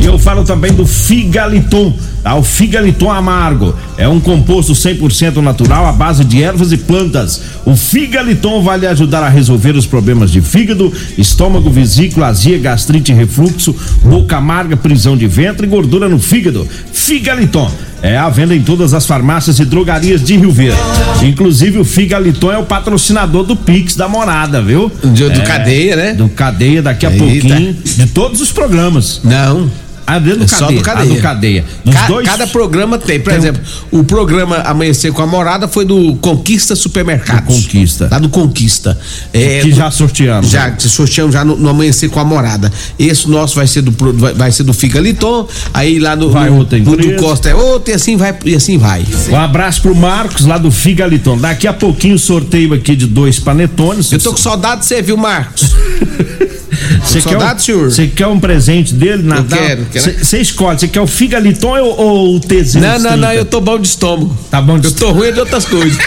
E 0.00 0.04
eu 0.04 0.18
falo 0.18 0.44
também 0.44 0.72
do 0.72 0.86
Figaliton, 0.86 1.92
tá? 2.22 2.34
O 2.34 2.42
Figaliton 2.42 3.10
amargo 3.10 3.74
é 3.96 4.06
um 4.08 4.20
composto 4.20 4.72
100% 4.72 5.36
natural 5.36 5.86
à 5.86 5.92
base 5.92 6.24
de 6.24 6.42
ervas 6.42 6.72
e 6.72 6.76
plantas. 6.76 7.40
O 7.64 7.76
Figaliton 7.76 8.62
vai 8.62 8.78
lhe 8.78 8.86
ajudar 8.86 9.22
a 9.22 9.28
resolver 9.28 9.76
os 9.76 9.86
problemas 9.86 10.30
de 10.30 10.40
fígado, 10.40 10.92
estômago, 11.16 11.70
vesícula, 11.70 12.26
azia, 12.28 12.58
gastrite, 12.58 13.12
refluxo, 13.12 13.74
boca 14.04 14.36
amarga, 14.36 14.76
prisão 14.76 15.16
de 15.16 15.26
ventre 15.26 15.66
e 15.66 15.70
gordura 15.70 16.08
no 16.08 16.18
fígado. 16.18 16.66
Figaliton 16.92 17.70
é 18.02 18.16
à 18.18 18.28
venda 18.28 18.52
em 18.54 18.62
todas 18.62 18.94
as 18.94 19.06
farmácias 19.06 19.60
e 19.60 19.64
drogarias 19.64 20.22
de 20.24 20.36
Rio 20.36 20.50
Verde. 20.50 20.76
Inclusive 21.22 21.78
o 21.78 21.84
Figaliton 21.84 22.50
é 22.50 22.58
o 22.58 22.64
patrocinador 22.64 23.44
do 23.44 23.54
Pix 23.54 23.94
da 23.94 24.08
Morada, 24.08 24.60
viu? 24.60 24.90
Do- 25.02 25.10
do 25.10 25.40
É, 25.40 25.44
Cadeia, 25.44 25.96
né? 25.96 26.12
Do 26.14 26.28
Cadeia 26.28 26.82
daqui 26.82 27.06
a 27.06 27.10
Eita. 27.12 27.24
pouquinho, 27.46 27.74
de 27.84 28.06
todos 28.06 28.40
os 28.42 28.52
programas. 28.52 29.20
Não. 29.24 29.70
Ah, 30.04 30.18
dentro 30.18 30.40
do 30.40 30.44
É 30.46 30.48
só 30.48 30.66
cadeia. 30.66 30.80
do 30.80 30.82
Cadeia. 30.82 31.04
Ah, 31.04 31.14
do 31.14 31.22
cadeia. 31.22 31.64
Ca- 31.92 32.06
dois. 32.08 32.26
Cada 32.28 32.46
programa 32.48 32.98
tem. 32.98 33.20
Por 33.20 33.30
Tem 33.30 33.38
um- 33.38 33.42
exemplo, 33.42 33.62
o 33.92 34.02
programa 34.02 34.56
Amanhecer 34.56 35.12
com 35.12 35.22
a 35.22 35.26
Morada 35.28 35.68
foi 35.68 35.84
do 35.84 36.16
Conquista 36.16 36.74
Supermercados. 36.74 37.56
Do 37.56 37.62
Conquista. 37.62 38.08
Lá 38.10 38.18
do 38.18 38.28
Conquista. 38.28 38.98
É, 39.32 39.60
que 39.60 39.70
já 39.70 39.92
sorteamos. 39.92 40.50
Já, 40.50 40.72
que 40.72 40.88
sorteamos 40.88 41.32
já 41.32 41.44
no, 41.44 41.56
no 41.56 41.68
Amanhecer 41.68 42.10
com 42.10 42.18
a 42.18 42.24
Morada. 42.24 42.70
Esse 42.98 43.30
nosso 43.30 43.54
vai 43.54 43.68
ser 43.68 43.82
do, 43.82 43.92
vai, 44.14 44.34
vai 44.34 44.50
ser 44.50 44.64
do 44.64 44.72
Figaliton. 44.74 45.46
Aí 45.72 46.00
lá 46.00 46.16
no, 46.16 46.30
Vai 46.30 46.50
no, 46.50 46.56
outra 46.58 46.76
no 46.80 46.96
do. 46.96 47.16
Costa 47.16 47.48
é 47.50 47.54
outro 47.54 47.92
e 47.92 47.94
assim 47.94 48.16
vai. 48.16 48.36
E 48.44 48.56
assim 48.56 48.78
vai. 48.78 49.04
Um 49.30 49.36
abraço 49.36 49.80
pro 49.82 49.94
Marcos 49.94 50.44
lá 50.46 50.58
do 50.58 50.72
Figaliton. 50.72 51.38
Daqui 51.38 51.68
a 51.68 51.72
pouquinho 51.72 52.18
sorteio 52.18 52.74
aqui 52.74 52.96
de 52.96 53.06
dois 53.06 53.38
panetones. 53.38 54.10
Eu 54.10 54.18
tô 54.18 54.32
com 54.32 54.36
saudade 54.36 54.80
de 54.80 54.86
você, 54.88 55.00
viu, 55.00 55.16
Marcos? 55.16 55.76
Você 57.02 57.20
quer, 57.20 57.36
um, 57.36 57.58
senhor. 57.58 57.90
você 57.90 58.06
quer 58.06 58.26
um 58.26 58.40
presente 58.40 58.94
dele, 58.94 59.22
Natal? 59.22 59.58
quero, 59.58 59.86
quero. 59.92 60.24
Você 60.24 60.38
escolhe, 60.40 60.78
você 60.78 60.88
quer 60.88 61.00
o 61.00 61.06
Figaliton 61.06 61.78
ou, 61.80 62.00
ou 62.00 62.36
o 62.36 62.40
T030? 62.40 62.80
Não, 62.80 62.98
não, 62.98 63.16
não, 63.16 63.32
eu 63.32 63.44
tô 63.44 63.60
bom 63.60 63.78
de 63.78 63.88
estômago. 63.88 64.36
Tá 64.50 64.60
bom 64.62 64.78
de 64.78 64.86
Eu 64.88 64.94
tô 64.94 65.10
ruim 65.12 65.32
de 65.32 65.40
outras 65.40 65.64
coisas. 65.66 65.98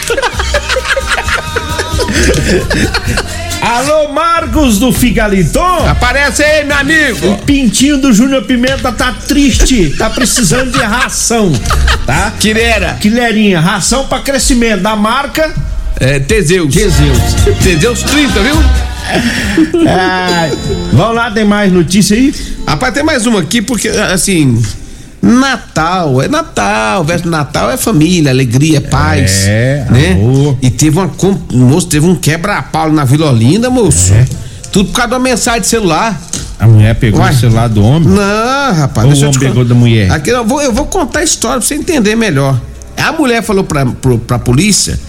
Alô, 3.62 4.10
Marcos 4.10 4.77
do 4.77 4.91
Figaliton? 4.91 5.88
Aparece 5.89 6.43
aí, 6.43 6.63
meu 6.63 6.75
O 6.75 6.79
amigo. 6.79 7.38
pintinho 7.45 7.98
do 7.98 8.13
Júnior 8.13 8.43
Pimenta 8.43 8.91
tá 8.91 9.13
triste, 9.27 9.89
tá 9.98 10.10
precisando 10.10 10.72
de 10.72 10.77
ração, 10.84 11.51
tá? 12.05 12.31
Quirera. 12.39 12.98
Quilherinha, 13.01 13.60
ração 13.60 14.05
pra 14.07 14.19
crescimento 14.19 14.81
da 14.81 14.95
marca 14.95 15.51
É, 16.00 16.19
Teseus. 16.19 16.74
Teseus. 16.74 17.17
Teseus 17.63 18.03
30, 18.03 18.39
viu? 18.41 18.55
Ai, 19.88 20.52
vamos 20.94 21.16
lá, 21.16 21.32
tem 21.32 21.46
mais 21.46 21.72
notícia 21.72 22.16
aí? 22.16 22.34
Rapaz, 22.68 22.94
tem 22.94 23.04
mais 23.04 23.26
uma 23.26 23.40
aqui, 23.42 23.62
porque, 23.62 23.88
assim. 23.90 24.62
Natal, 25.22 26.22
é 26.22 26.28
Natal, 26.28 27.04
verso 27.04 27.28
Natal 27.28 27.72
é 27.72 27.78
família, 27.78 28.30
alegria, 28.32 28.80
paz. 28.80 29.46
É, 29.48 29.86
né? 29.90 30.12
amor. 30.12 30.56
E 30.62 30.70
teve 30.70 31.00
uma. 31.00 31.10
Moço, 31.52 31.88
teve 31.88 32.06
um 32.06 32.16
quebra-pau 32.16 32.92
na 32.92 33.04
Vila 33.04 33.32
Olinda, 33.32 33.70
moço. 33.70 34.14
É. 34.14 34.26
Tudo 34.72 34.90
por 34.90 34.96
causa 34.98 35.10
de 35.10 35.14
uma 35.16 35.20
mensagem 35.22 35.62
de 35.62 35.68
celular. 35.68 36.20
A 36.60 36.68
mulher 36.68 36.94
pegou 36.96 37.20
Uai. 37.22 37.34
o 37.34 37.36
celular 37.36 37.68
do 37.70 37.84
homem. 37.84 38.08
Não, 38.08 38.74
rapaz, 38.76 39.06
Ou 39.08 39.12
o 39.14 39.16
te 39.16 39.26
homem 39.26 39.34
con- 39.34 39.40
pegou 39.46 39.66
da 39.66 39.74
mulher? 39.74 40.12
Aqui, 40.12 40.30
eu, 40.30 40.46
vou, 40.46 40.62
eu 40.62 40.72
vou 40.72 40.86
contar 40.86 41.20
a 41.20 41.24
história 41.24 41.58
pra 41.58 41.68
você 41.68 41.74
entender 41.76 42.16
melhor. 42.16 42.60
A 42.96 43.12
mulher 43.12 43.42
falou 43.42 43.64
pra, 43.64 43.84
pro, 43.86 44.20
pra 44.20 44.38
polícia 44.38 45.00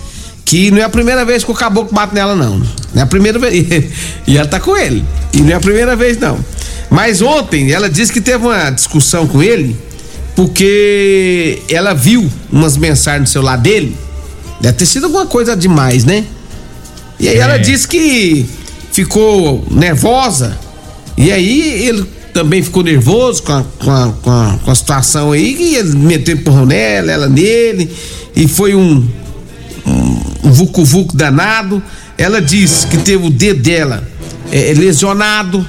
que 0.46 0.70
não 0.70 0.78
é 0.78 0.84
a 0.84 0.88
primeira 0.88 1.24
vez 1.24 1.44
que 1.44 1.50
o 1.50 1.54
caboclo 1.54 1.92
bate 1.92 2.14
nela, 2.14 2.34
não. 2.36 2.58
Não 2.58 2.66
é 2.94 3.02
a 3.02 3.06
primeira 3.06 3.38
vez. 3.38 3.66
E 4.26 4.38
ela 4.38 4.46
tá 4.48 4.58
com 4.58 4.74
ele. 4.76 5.04
E 5.34 5.40
não 5.42 5.50
é 5.50 5.54
a 5.54 5.60
primeira 5.60 5.94
vez, 5.94 6.18
não. 6.18 6.38
Mas 6.88 7.20
ontem 7.20 7.72
ela 7.72 7.90
disse 7.90 8.12
que 8.12 8.20
teve 8.20 8.46
uma 8.46 8.70
discussão 8.70 9.26
com 9.26 9.42
ele 9.42 9.76
porque 10.36 11.62
ela 11.68 11.94
viu 11.94 12.30
umas 12.50 12.76
mensagens 12.76 13.22
no 13.22 13.26
celular 13.26 13.56
dele. 13.56 13.96
Deve 14.60 14.76
ter 14.78 14.86
sido 14.86 15.04
alguma 15.06 15.26
coisa 15.26 15.56
demais, 15.56 16.04
né? 16.04 16.24
E 17.18 17.28
aí 17.28 17.36
É. 17.36 17.40
ela 17.40 17.58
disse 17.58 17.88
que 17.88 18.46
ficou 18.92 19.66
nervosa. 19.70 20.56
E 21.16 21.32
aí 21.32 21.86
ele 21.88 22.04
também 22.32 22.62
ficou 22.62 22.82
nervoso 22.82 23.42
com 23.42 23.52
a, 23.52 23.64
com 23.78 23.90
a, 23.90 24.12
com 24.22 24.30
a, 24.30 24.58
com 24.62 24.70
a 24.70 24.74
situação 24.74 25.32
aí, 25.32 25.56
e 25.58 25.74
ele 25.76 25.96
meteu 25.96 26.34
empurrão 26.36 26.66
nela, 26.66 27.10
ela 27.10 27.28
nele, 27.28 27.90
e 28.34 28.46
foi 28.46 28.74
um, 28.74 29.08
um 29.86 30.50
vucu-vucu 30.52 31.16
danado. 31.16 31.82
Ela 32.18 32.40
disse 32.40 32.86
que 32.86 32.96
teve 32.98 33.26
o 33.26 33.30
dedo 33.30 33.62
dela 33.62 34.06
é, 34.50 34.72
lesionado, 34.76 35.66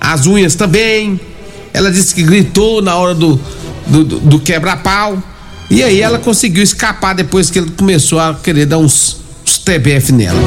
as 0.00 0.26
unhas 0.26 0.54
também. 0.54 1.20
Ela 1.72 1.90
disse 1.90 2.14
que 2.14 2.22
gritou 2.22 2.80
na 2.80 2.94
hora 2.96 3.14
do, 3.14 3.40
do, 3.86 4.04
do- 4.04 4.40
quebra-pau. 4.40 5.22
E 5.68 5.82
aí 5.82 6.00
ela 6.00 6.18
conseguiu 6.18 6.62
escapar 6.62 7.14
depois 7.14 7.50
que 7.50 7.58
ele 7.58 7.70
começou 7.70 8.18
a 8.20 8.34
querer 8.34 8.66
dar 8.66 8.78
uns, 8.78 9.16
uns 9.44 9.58
TBF 9.58 10.12
nela. 10.12 10.38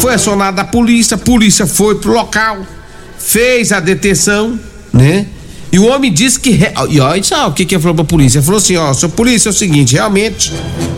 Foi 0.00 0.12
acionada 0.14 0.60
a 0.62 0.64
polícia, 0.64 1.14
a 1.14 1.18
polícia 1.18 1.66
foi 1.66 1.94
pro 1.96 2.12
local, 2.12 2.58
fez 3.18 3.72
a 3.72 3.80
detenção, 3.80 4.58
né? 4.92 5.26
E 5.72 5.78
o 5.78 5.86
homem 5.86 6.12
disse 6.12 6.38
que. 6.38 6.60
E 6.90 7.00
olha 7.00 7.22
só 7.22 7.48
o 7.48 7.52
que, 7.52 7.64
que 7.64 7.74
ele 7.74 7.82
falou 7.82 7.94
pra 7.96 8.04
polícia. 8.04 8.38
Ele 8.38 8.44
falou 8.44 8.58
assim: 8.58 8.76
ó, 8.76 8.92
seu 8.92 9.08
polícia 9.08 9.48
é 9.48 9.50
o 9.50 9.54
seguinte, 9.54 9.94
realmente 9.94 10.52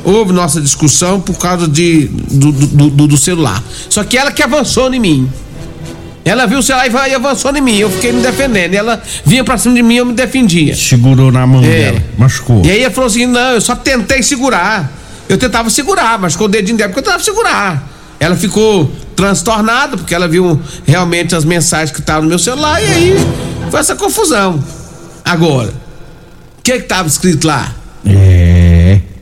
houve 0.04 0.32
nossa 0.32 0.60
discussão 0.60 1.20
por 1.20 1.38
causa 1.38 1.66
de, 1.68 2.06
do, 2.30 2.52
do, 2.52 2.90
do- 2.90 3.06
do 3.08 3.16
celular. 3.16 3.62
Só 3.88 4.02
que 4.04 4.16
ela 4.18 4.30
que 4.32 4.42
avançou 4.42 4.92
em 4.92 5.00
mim. 5.00 5.30
Ela 6.24 6.44
viu 6.46 6.58
o 6.58 6.62
celular 6.62 6.86
e 6.86 6.90
vai- 6.90 7.14
avançou 7.14 7.56
em 7.56 7.60
mim. 7.60 7.76
Eu 7.78 7.90
fiquei 7.90 8.12
me 8.12 8.20
defendendo. 8.20 8.74
Ela 8.74 9.02
vinha 9.24 9.42
pra 9.42 9.56
cima 9.56 9.74
de 9.74 9.82
mim 9.82 9.94
e 9.94 9.98
eu 9.98 10.04
me 10.06 10.12
defendia. 10.12 10.76
Segurou 10.76 11.32
na 11.32 11.46
mão 11.46 11.62
É. 11.64 11.66
dela, 11.92 12.02
machucou. 12.18 12.62
E 12.64 12.70
aí 12.70 12.82
ele 12.82 12.90
falou 12.90 13.08
assim: 13.08 13.24
não, 13.26 13.52
eu 13.52 13.60
só 13.60 13.74
tentei 13.74 14.22
segurar. 14.22 14.92
Eu 15.28 15.38
tentava 15.38 15.68
segurar, 15.70 16.18
mas 16.18 16.34
com 16.36 16.44
o 16.44 16.48
dedinho 16.48 16.76
dela, 16.78 16.88
porque 16.90 17.00
eu 17.00 17.04
tentava 17.04 17.22
segurar. 17.22 17.86
Ela 18.20 18.34
ficou 18.36 18.90
transtornada, 19.14 19.96
porque 19.96 20.14
ela 20.14 20.26
viu 20.28 20.60
realmente 20.86 21.34
as 21.34 21.44
mensagens 21.44 21.90
que 21.90 22.00
estavam 22.00 22.22
no 22.22 22.28
meu 22.28 22.38
celular, 22.38 22.82
e 22.82 22.86
aí 22.86 23.14
foi 23.70 23.78
essa 23.80 23.94
confusão. 23.94 24.62
Agora, 25.24 25.68
o 26.58 26.62
que 26.62 26.72
que 26.78 26.84
tava 26.86 27.08
escrito 27.08 27.46
lá? 27.46 27.74
É. 28.06 28.67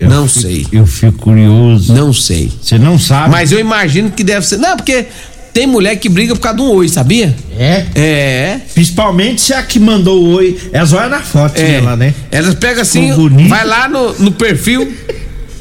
eu 0.01 0.09
Não 0.09 0.29
fico- 0.29 0.41
sei. 0.41 0.67
Eu 0.73 0.87
fico 0.87 1.19
curioso. 1.19 1.93
Não 1.95 2.13
sei. 2.13 2.51
Você 2.63 2.79
não 2.79 2.99
sabe. 2.99 3.31
Mas 3.31 3.53
eu 3.53 3.59
imagino 3.59 4.11
que 4.11 4.23
deve 4.25 4.47
ser. 4.47 4.57
Não, 4.59 4.77
porque 4.77 5.07
tem 5.53 5.67
mulher 5.67 5.97
que 5.97 6.09
briga 6.09 6.35
por 6.35 6.41
causa 6.43 6.59
de 6.59 6.63
um 6.65 6.69
oi, 6.71 6.89
sabia? 6.89 7.35
É. 7.59 7.87
É. 7.95 8.61
Principalmente 8.75 9.41
se 9.41 9.55
a 9.55 9.63
que 9.63 9.79
mandou 9.79 10.23
o 10.23 10.33
oi. 10.35 10.59
É 10.73 10.83
olha 10.83 11.09
na 11.09 11.21
foto 11.21 11.59
É. 11.59 11.81
lá, 11.81 11.97
né? 11.97 12.15
Elas 12.31 12.55
pegam 12.55 12.83
assim, 12.83 13.11
vai 13.49 13.65
lá 13.65 13.89
no, 13.89 14.13
no 14.19 14.33
perfil, 14.33 14.93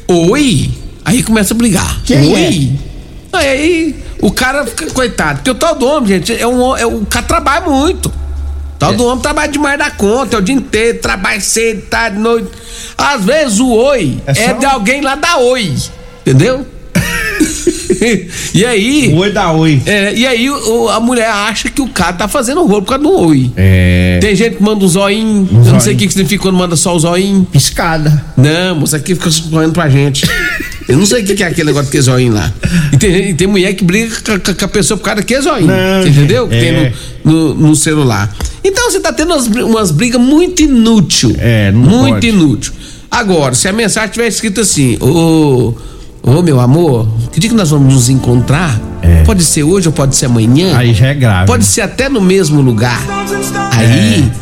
oi, 0.08 0.70
aí 1.04 1.22
começa 1.22 1.54
a 1.54 1.56
brigar. 1.56 2.00
Quem 2.04 2.32
oi. 2.32 2.72
Aí 3.32 3.94
o 4.20 4.30
cara 4.30 4.64
fica 4.66 4.86
coitado, 4.90 5.36
porque 5.38 5.50
o 5.50 5.54
tal 5.54 5.74
do 5.74 5.86
homem, 5.86 6.08
gente, 6.08 6.32
é 6.32 6.46
um, 6.46 6.76
é, 6.76 6.86
o 6.86 7.04
cara 7.06 7.24
trabalha 7.26 7.66
muito. 7.68 8.10
O 8.76 8.78
tal 8.78 8.94
do 8.94 9.06
homem 9.06 9.22
trabalha 9.22 9.50
demais 9.50 9.78
da 9.78 9.90
conta, 9.90 10.36
é 10.36 10.38
o 10.38 10.42
dia 10.42 10.54
inteiro, 10.54 10.98
trabalha 10.98 11.40
cedo, 11.40 11.82
tarde, 11.88 12.18
noite. 12.18 12.50
Às 12.96 13.24
vezes 13.24 13.58
o 13.58 13.70
oi 13.70 14.22
É 14.26 14.32
é, 14.32 14.34
só 14.34 14.52
de 14.52 14.66
alguém 14.66 15.00
lá 15.00 15.14
da 15.14 15.38
oi, 15.38 15.74
entendeu? 16.20 16.66
e 18.54 18.64
aí, 18.64 19.10
O 19.12 19.16
oi 19.18 19.32
da 19.32 19.52
oi. 19.52 19.80
é, 19.86 20.14
e 20.14 20.26
aí 20.26 20.50
o- 20.50 20.88
a 20.88 21.00
mulher 21.00 21.28
acha 21.28 21.68
que 21.70 21.80
o 21.80 21.88
cara 21.88 22.12
tá 22.12 22.28
fazendo 22.28 22.64
rolo 22.64 22.82
por 22.82 22.88
causa 22.90 23.02
do 23.04 23.12
oi. 23.12 23.50
É. 23.56 24.18
Tem 24.20 24.34
gente 24.34 24.56
que 24.56 24.62
manda 24.62 24.84
um 24.84 24.88
zoinho. 24.88 25.48
Um 25.52 25.64
eu 25.66 25.72
não 25.72 25.80
sei 25.80 25.94
o 25.94 25.96
que, 25.96 26.08
significa 26.08 26.42
quando 26.42 26.56
manda 26.56 26.76
só 26.76 26.94
o 26.94 26.98
zoinho. 26.98 27.46
Piscada. 27.50 28.24
Não, 28.36 28.76
moça, 28.76 28.96
aqui 28.96 29.14
fica 29.14 29.30
olhando 29.52 29.72
pra 29.72 29.88
gente. 29.88 30.26
Eu 30.88 30.96
não 30.98 31.06
sei 31.06 31.22
o 31.22 31.26
que, 31.26 31.34
que 31.34 31.42
é 31.42 31.46
aquele 31.48 31.66
negócio 31.68 31.90
que 31.90 31.98
é 31.98 32.00
zoinho 32.00 32.32
lá. 32.32 32.52
E 32.92 32.96
tem, 32.96 33.30
e 33.30 33.34
tem 33.34 33.46
mulher 33.48 33.74
que 33.74 33.82
briga 33.84 34.14
com, 34.24 34.54
com- 34.54 34.64
a 34.64 34.68
pessoa 34.68 34.96
por 34.98 35.04
causa 35.04 35.22
que 35.22 35.34
é 35.34 35.40
zoinho. 35.40 35.66
Não, 35.66 36.06
entendeu? 36.06 36.46
Que 36.48 36.58
tem 36.58 36.68
é. 36.68 36.92
no, 37.24 37.54
no, 37.54 37.68
no 37.68 37.76
celular. 37.76 38.34
Então 38.62 38.90
você 38.90 39.00
tá 39.00 39.12
tendo 39.12 39.32
umas, 39.32 39.46
umas 39.46 39.90
brigas 39.90 40.20
muito 40.20 40.62
inútil. 40.62 41.34
É, 41.38 41.70
não 41.72 41.80
Muito 41.80 42.14
pode. 42.14 42.28
inútil. 42.28 42.72
Agora, 43.10 43.54
se 43.54 43.66
a 43.68 43.72
mensagem 43.72 44.10
tiver 44.10 44.28
escrito 44.28 44.60
assim, 44.60 44.96
ô. 45.00 45.74
Ô 46.26 46.42
meu 46.42 46.58
amor, 46.58 47.06
que 47.30 47.38
dia 47.38 47.48
que 47.48 47.54
nós 47.54 47.70
vamos 47.70 47.94
nos 47.94 48.08
encontrar? 48.08 48.80
É. 49.00 49.22
Pode 49.22 49.44
ser 49.44 49.62
hoje 49.62 49.86
ou 49.86 49.92
pode 49.92 50.16
ser 50.16 50.26
amanhã? 50.26 50.76
Aí 50.76 50.92
já 50.92 51.06
é 51.06 51.14
grave. 51.14 51.46
Pode 51.46 51.64
ser 51.64 51.82
até 51.82 52.08
no 52.08 52.20
mesmo 52.20 52.60
lugar. 52.60 53.00
Aí, 53.70 54.32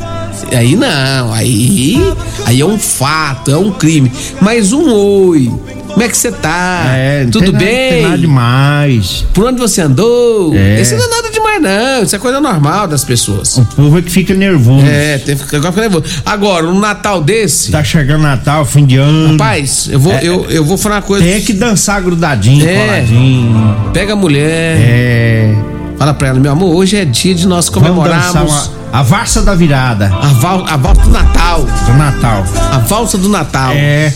aí 0.57 0.77
não, 0.77 1.31
aí, 1.31 2.03
aí 2.47 2.59
é 2.59 2.65
um 2.65 2.79
fato, 2.79 3.51
é 3.51 3.59
um 3.59 3.71
crime. 3.71 4.11
Mas 4.41 4.73
um 4.73 4.91
oi, 4.91 5.53
como 5.95 6.03
é 6.05 6.09
que 6.09 6.17
você 6.17 6.31
tá? 6.33 6.83
É, 6.95 7.25
Tudo 7.25 7.41
tem 7.45 7.53
nada- 7.53 7.65
bem? 7.65 7.91
Tem 7.91 8.03
nada 8.03 8.19
demais. 8.19 9.25
Por 9.33 9.47
onde 9.47 9.59
você 9.61 9.81
andou? 9.81 10.55
É. 10.55 10.81
Isso 10.81 10.95
não 10.97 11.05
é 11.05 11.09
nada 11.09 11.31
demais 11.31 11.63
não, 11.63 12.03
isso 12.03 12.15
é 12.17 12.19
coisa 12.19 12.41
normal 12.41 12.87
das 12.89 13.05
pessoas. 13.05 13.57
O 13.57 13.65
povo 13.65 13.99
é 13.99 14.03
que 14.03 14.11
fica 14.11 14.35
nervoso. 14.35 14.85
É, 14.87 15.19
tem 15.19 15.37
que 15.37 15.57
agora 15.57 15.73
fica 15.73 15.89
nervoso. 15.89 16.05
Agora, 16.27 16.67
um 16.67 16.79
Natal 16.79 17.23
desse, 17.23 17.71
Tá 17.71 17.83
chegando 17.83 18.23
Natal, 18.23 18.65
fim 18.67 18.85
de 18.85 18.97
ano. 18.97 19.33
rapaz, 19.33 19.89
eu 19.91 19.99
vou, 20.01 20.13
eu, 20.15 20.51
eu 20.51 20.65
vou 20.65 20.77
falar 20.77 20.97
uma 20.97 21.03
coisa. 21.03 21.25
Tem 21.25 21.41
que 21.41 21.53
dançar 21.53 22.03
grudadinho, 22.03 22.69
É. 22.69 22.87
coladinho. 22.87 23.77
Pega 23.93 24.13
a 24.13 24.17
mulher, 24.17 24.77
É. 24.81 25.55
Fala 25.97 26.13
pra 26.13 26.29
ela, 26.29 26.41
meu 26.41 26.51
amor, 26.51 26.75
hoje 26.75 26.97
é 26.97 27.05
dia 27.05 27.35
de 27.35 27.47
nós 27.47 27.69
comemorarmos 27.69 28.71
a 28.93 29.03
valsa 29.03 29.43
da 29.43 29.55
virada 29.55 30.07
a, 30.13 30.27
val, 30.35 30.65
a 30.69 30.77
valsa 30.77 31.03
do 31.03 31.11
Natal. 31.11 31.61
do 31.87 31.93
Natal. 31.95 32.45
A 32.73 32.79
valsa 32.79 33.17
do 33.17 33.29
Natal. 33.29 33.73
É. 33.75 34.13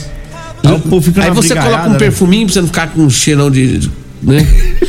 Aí 1.22 1.28
na 1.28 1.34
você 1.34 1.54
coloca 1.54 1.88
um 1.88 1.92
né? 1.92 1.98
perfuminho 1.98 2.46
pra 2.46 2.52
você 2.54 2.60
não 2.60 2.68
ficar 2.68 2.88
com 2.88 3.02
um 3.02 3.10
cheirão 3.10 3.50
de. 3.50 3.90
né? 4.22 4.46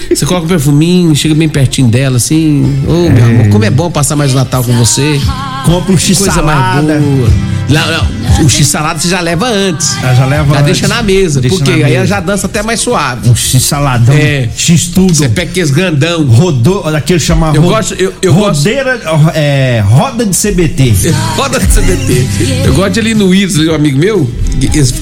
você 0.09 0.25
coloca 0.25 0.45
um 0.45 0.49
perfuminho, 0.49 1.15
chega 1.15 1.35
bem 1.35 1.49
pertinho 1.49 1.87
dela, 1.87 2.17
assim. 2.17 2.63
Ô, 2.87 3.09
meu 3.09 3.25
amor, 3.25 3.49
como 3.49 3.65
é 3.65 3.69
bom 3.69 3.89
passar 3.91 4.15
mais 4.15 4.33
o 4.33 4.35
Natal 4.35 4.63
com 4.63 4.73
você. 4.73 5.19
Compra 5.65 5.93
um 5.93 5.95
Que 5.95 6.15
coisa 6.15 6.41
mais 6.41 6.83
boa. 6.83 7.58
Não, 7.69 7.91
não, 7.91 8.45
o 8.45 8.49
x-salada 8.49 8.99
você 8.99 9.07
já 9.07 9.21
leva 9.21 9.47
antes. 9.47 9.95
Ah, 10.03 10.13
já 10.13 10.25
leva 10.25 10.45
Já 10.53 10.61
antes. 10.61 10.65
deixa 10.65 10.87
na 10.87 11.03
mesa. 11.03 11.39
Deixa 11.39 11.55
porque 11.57 11.69
na 11.71 11.75
aí 11.77 11.81
ela 11.93 12.01
mesa. 12.01 12.05
já 12.07 12.19
dança 12.19 12.47
até 12.47 12.63
mais 12.63 12.79
suave. 12.79 13.29
Um 13.29 13.35
x-saladão. 13.35 14.15
É. 14.15 14.49
X-tudo. 14.55 15.13
Você 15.13 15.29
pega 15.29 15.51
aqueles 15.51 15.69
grandão. 15.71 16.25
Rodou, 16.25 16.91
daquele 16.91 17.19
chamar 17.19 17.55
Eu 17.55 17.61
gosto- 17.61 17.93
eu- 17.95 18.13
eu 18.21 18.33
gosto- 18.33 18.57
rodeira, 18.59 18.99
é, 19.35 19.83
roda 19.87 20.25
de 20.25 20.35
CBT. 20.35 20.93
Roda 21.37 21.59
de 21.59 21.67
CBT. 21.67 22.27
Eu 22.65 22.73
gosto 22.73 22.91
de 22.93 22.99
ali 23.01 23.13
no 23.13 23.33
Iris, 23.33 23.55
ali, 23.57 23.69
um 23.69 23.75
amigo 23.75 23.97
meu. 23.99 24.29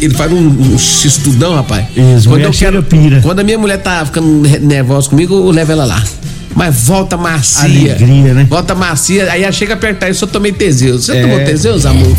Ele 0.02 0.14
faz 0.14 0.32
um, 0.32 0.38
um 0.74 0.78
x-tudão, 0.78 1.56
rapaz. 1.56 1.86
Isso, 1.96 2.28
quando 2.30 2.42
eu 2.42 2.54
chega 2.54 2.72
quero, 2.74 2.84
pira. 2.84 3.22
Quando 3.22 3.40
a 3.40 3.44
minha 3.44 3.58
mulher 3.58 3.78
tá 3.78 4.06
ficando 4.06 4.28
nervosa 4.62 5.10
comigo, 5.10 5.34
eu 5.36 5.52
levo 5.52 5.72
ela 5.72 5.86
lá. 5.86 6.04
Mas 6.56 6.76
volta 6.86 7.16
macia. 7.18 7.94
Alegria, 7.94 8.34
né? 8.34 8.48
Volta 8.50 8.74
macia, 8.74 9.32
aí 9.32 9.44
ela 9.44 9.52
chega 9.52 9.74
a 9.74 9.78
apertar, 9.78 10.08
eu 10.10 10.14
só 10.16 10.26
tomei 10.26 10.52
Teseus. 10.52 11.06
Você 11.06 11.18
É. 11.18 11.22
tomou 11.22 11.40
Teseus, 11.40 11.86
amor? 11.86 12.16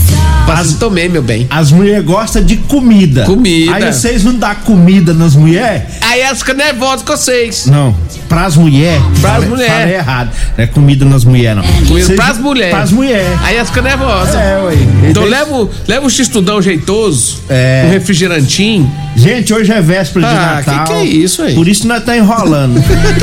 As... 0.52 0.72
Tomei, 0.74 1.08
meu 1.08 1.22
bem. 1.22 1.46
As 1.50 1.70
mulheres 1.72 2.04
gostam 2.04 2.42
de 2.42 2.56
comida. 2.56 3.24
Comida. 3.24 3.74
Aí 3.74 3.92
vocês 3.92 4.24
não 4.24 4.34
dão 4.34 4.54
comida 4.64 5.12
nas 5.14 5.34
mulheres? 5.34 5.82
Aí 6.02 6.20
elas 6.20 6.38
ficam 6.38 6.54
nervosas 6.54 7.02
com 7.02 7.16
vocês. 7.16 7.66
Não. 7.66 7.94
Pras 8.28 8.56
mulheres. 8.56 9.02
Pras 9.20 9.32
fala- 9.34 9.46
mulher. 9.46 9.70
Falei 9.80 9.94
errado. 9.94 10.30
Não 10.56 10.64
é 10.64 10.66
comida 10.66 11.04
nas 11.04 11.24
mulheres, 11.24 11.56
não. 11.56 11.62
Comida 11.86 12.06
Vocês- 12.06 12.16
pras 12.20 12.38
mulheres. 12.38 12.74
Pras 12.74 12.92
mulheres. 12.92 13.38
Aí 13.42 13.56
elas 13.56 13.68
ficam 13.68 13.82
nervosas. 13.82 14.34
É, 14.34 14.58
ué. 14.62 14.74
Então 15.10 15.24
leva, 15.24 15.54
o- 15.54 15.70
leva 15.86 16.06
o 16.06 16.10
x-tudão 16.10 16.60
jeitoso, 16.60 17.42
É. 17.48 17.84
um 17.86 17.90
refrigerantinho. 17.90 18.90
Gente, 19.16 19.52
hoje 19.52 19.72
é 19.72 19.80
véspera 19.80 20.26
de 20.28 20.32
Ah, 20.34 20.54
Natal. 20.64 20.84
que 20.84 20.92
que 20.92 20.98
é 20.98 21.04
isso 21.04 21.42
aí? 21.42 21.54
Por 21.54 21.66
isso 21.66 21.86
nós 21.88 22.04
tá 22.04 22.16
enrolando. 22.16 22.78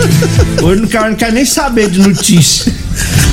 hoje 0.61 0.81
não 0.81 0.87
quero, 0.87 1.09
não 1.09 1.15
quero 1.15 1.33
nem 1.33 1.45
saber 1.45 1.89
de 1.89 1.99
notícia. 1.99 2.73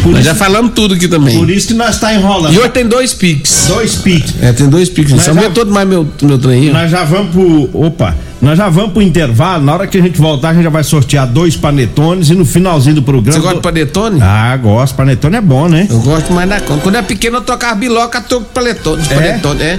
Por, 0.02 0.10
Nós 0.10 0.20
isso, 0.20 0.28
já 0.30 0.34
falamos 0.34 0.72
tudo 0.74 0.94
aqui 0.94 1.06
também. 1.06 1.36
por 1.38 1.48
isso 1.48 1.68
que 1.68 1.74
nós 1.74 1.98
tá 1.98 2.12
enrolando. 2.12 2.52
E 2.52 2.58
hoje 2.58 2.68
tem 2.70 2.84
dois 2.86 3.14
piques. 3.14 3.66
Dois 3.68 3.81
pits. 3.96 4.34
É, 4.40 4.52
tem 4.52 4.68
dois 4.68 4.88
piques. 4.88 5.12
Mas 5.12 5.24
Só 5.24 5.32
já- 5.34 5.40
aumentou 5.40 5.64
demais 5.64 5.86
meu, 5.88 6.06
meu 6.22 6.38
trem. 6.38 6.70
Nós 6.70 6.90
já 6.90 7.04
vamos 7.04 7.32
pro. 7.32 7.70
Opa! 7.72 8.14
Nós 8.40 8.58
já 8.58 8.68
vamos 8.68 8.92
pro 8.92 9.00
intervalo. 9.02 9.64
Na 9.64 9.72
hora 9.74 9.86
que 9.86 9.96
a 9.98 10.02
gente 10.02 10.18
voltar, 10.18 10.48
a 10.50 10.54
gente 10.54 10.64
já 10.64 10.70
vai 10.70 10.82
sortear 10.82 11.26
dois 11.28 11.56
panetones 11.56 12.28
e 12.28 12.34
no 12.34 12.44
finalzinho 12.44 12.96
do 12.96 13.02
programa. 13.02 13.32
Você 13.38 13.40
gosta 13.42 13.56
de 13.56 13.62
panetone? 13.62 14.18
Ah, 14.20 14.56
gosto. 14.56 14.96
Panetone 14.96 15.36
é 15.36 15.40
bom, 15.40 15.68
né? 15.68 15.86
Eu 15.88 16.00
gosto 16.00 16.32
mais 16.32 16.48
da 16.48 16.60
conta. 16.60 16.80
Quando 16.82 16.96
é 16.96 17.02
pequeno, 17.02 17.36
eu 17.36 17.42
tocava 17.42 17.76
biloca, 17.76 18.20
paletone, 18.52 19.02
de 19.02 19.12
É? 19.12 19.16
panetone, 19.16 19.62
é. 19.62 19.78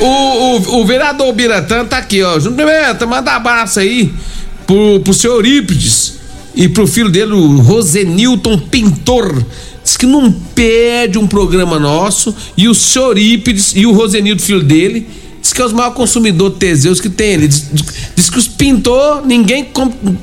o, 0.00 0.06
o, 0.06 0.80
o 0.80 0.84
vereador 0.86 1.32
Biratã 1.32 1.84
tá 1.86 1.96
aqui, 1.98 2.22
ó. 2.22 2.38
Júnior 2.38 2.68
Pimenta, 2.68 3.06
manda 3.06 3.32
abraço 3.32 3.80
aí 3.80 4.12
pro, 4.66 5.00
pro 5.00 5.14
senhor 5.14 5.36
Eurípides 5.36 6.14
e 6.54 6.68
pro 6.68 6.86
filho 6.86 7.08
dele, 7.08 7.32
o 7.32 7.60
Rosenilton 7.60 8.58
Pintor. 8.58 9.42
Diz 9.96 9.98
que 9.98 10.04
não 10.06 10.30
perde 10.30 11.16
um 11.16 11.26
programa 11.26 11.78
nosso. 11.78 12.34
E 12.54 12.68
o 12.68 12.74
senhor 12.74 13.16
Eurípides 13.16 13.72
e 13.74 13.86
o 13.86 13.92
Rosenilton, 13.92 14.42
filho 14.44 14.62
dele, 14.62 15.08
diz 15.40 15.54
que 15.54 15.62
é 15.62 15.64
os 15.64 15.72
maiores 15.72 15.96
consumidores 15.96 16.52
de 16.52 16.60
Teseus 16.60 17.00
que 17.00 17.08
tem. 17.08 17.32
Ele 17.32 17.48
diz, 17.48 17.66
diz 18.14 18.28
que 18.28 18.36
os 18.38 18.46
pintor, 18.46 19.22
ninguém 19.24 19.66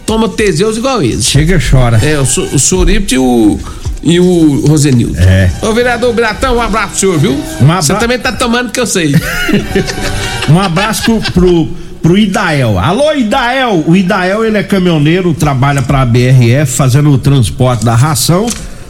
toma 0.06 0.30
Teseus 0.30 0.78
igual 0.78 1.02
eles. 1.02 1.26
Chega 1.26 1.56
e 1.56 1.60
chora. 1.72 1.98
É, 2.06 2.20
o, 2.20 2.22
o 2.22 2.60
senhor 2.60 2.82
Eurípides 2.88 3.14
e 3.14 3.18
o, 3.18 3.60
e 4.04 4.20
o 4.20 4.68
Rosenildo. 4.68 5.18
É. 5.18 5.50
Ô, 5.64 5.74
vereador 5.74 6.14
Biratão, 6.14 6.58
um 6.58 6.62
abraço 6.62 6.90
pro 6.90 7.00
senhor, 7.00 7.18
viu? 7.18 7.32
Um 7.60 7.64
abra- 7.72 7.82
Você 7.82 7.96
também 7.96 8.20
tá 8.20 8.32
tomando 8.32 8.72
que 8.72 8.80
eu 8.80 8.86
sei. 8.86 9.16
Um 10.50 10.60
abraço 10.60 11.02
pro, 11.04 11.22
pro, 11.32 11.68
pro 12.02 12.18
Idael. 12.18 12.78
Alô, 12.78 13.14
Idael! 13.14 13.84
O 13.88 13.96
Idael, 13.96 14.46
ele 14.46 14.58
é 14.58 14.62
caminhoneiro, 14.64 15.34
trabalha 15.34 15.82
pra 15.82 16.06
BRF, 16.06 16.74
fazendo 16.74 17.10
o 17.10 17.18
transporte 17.18 17.84
da 17.86 17.96
ração. 17.96 18.46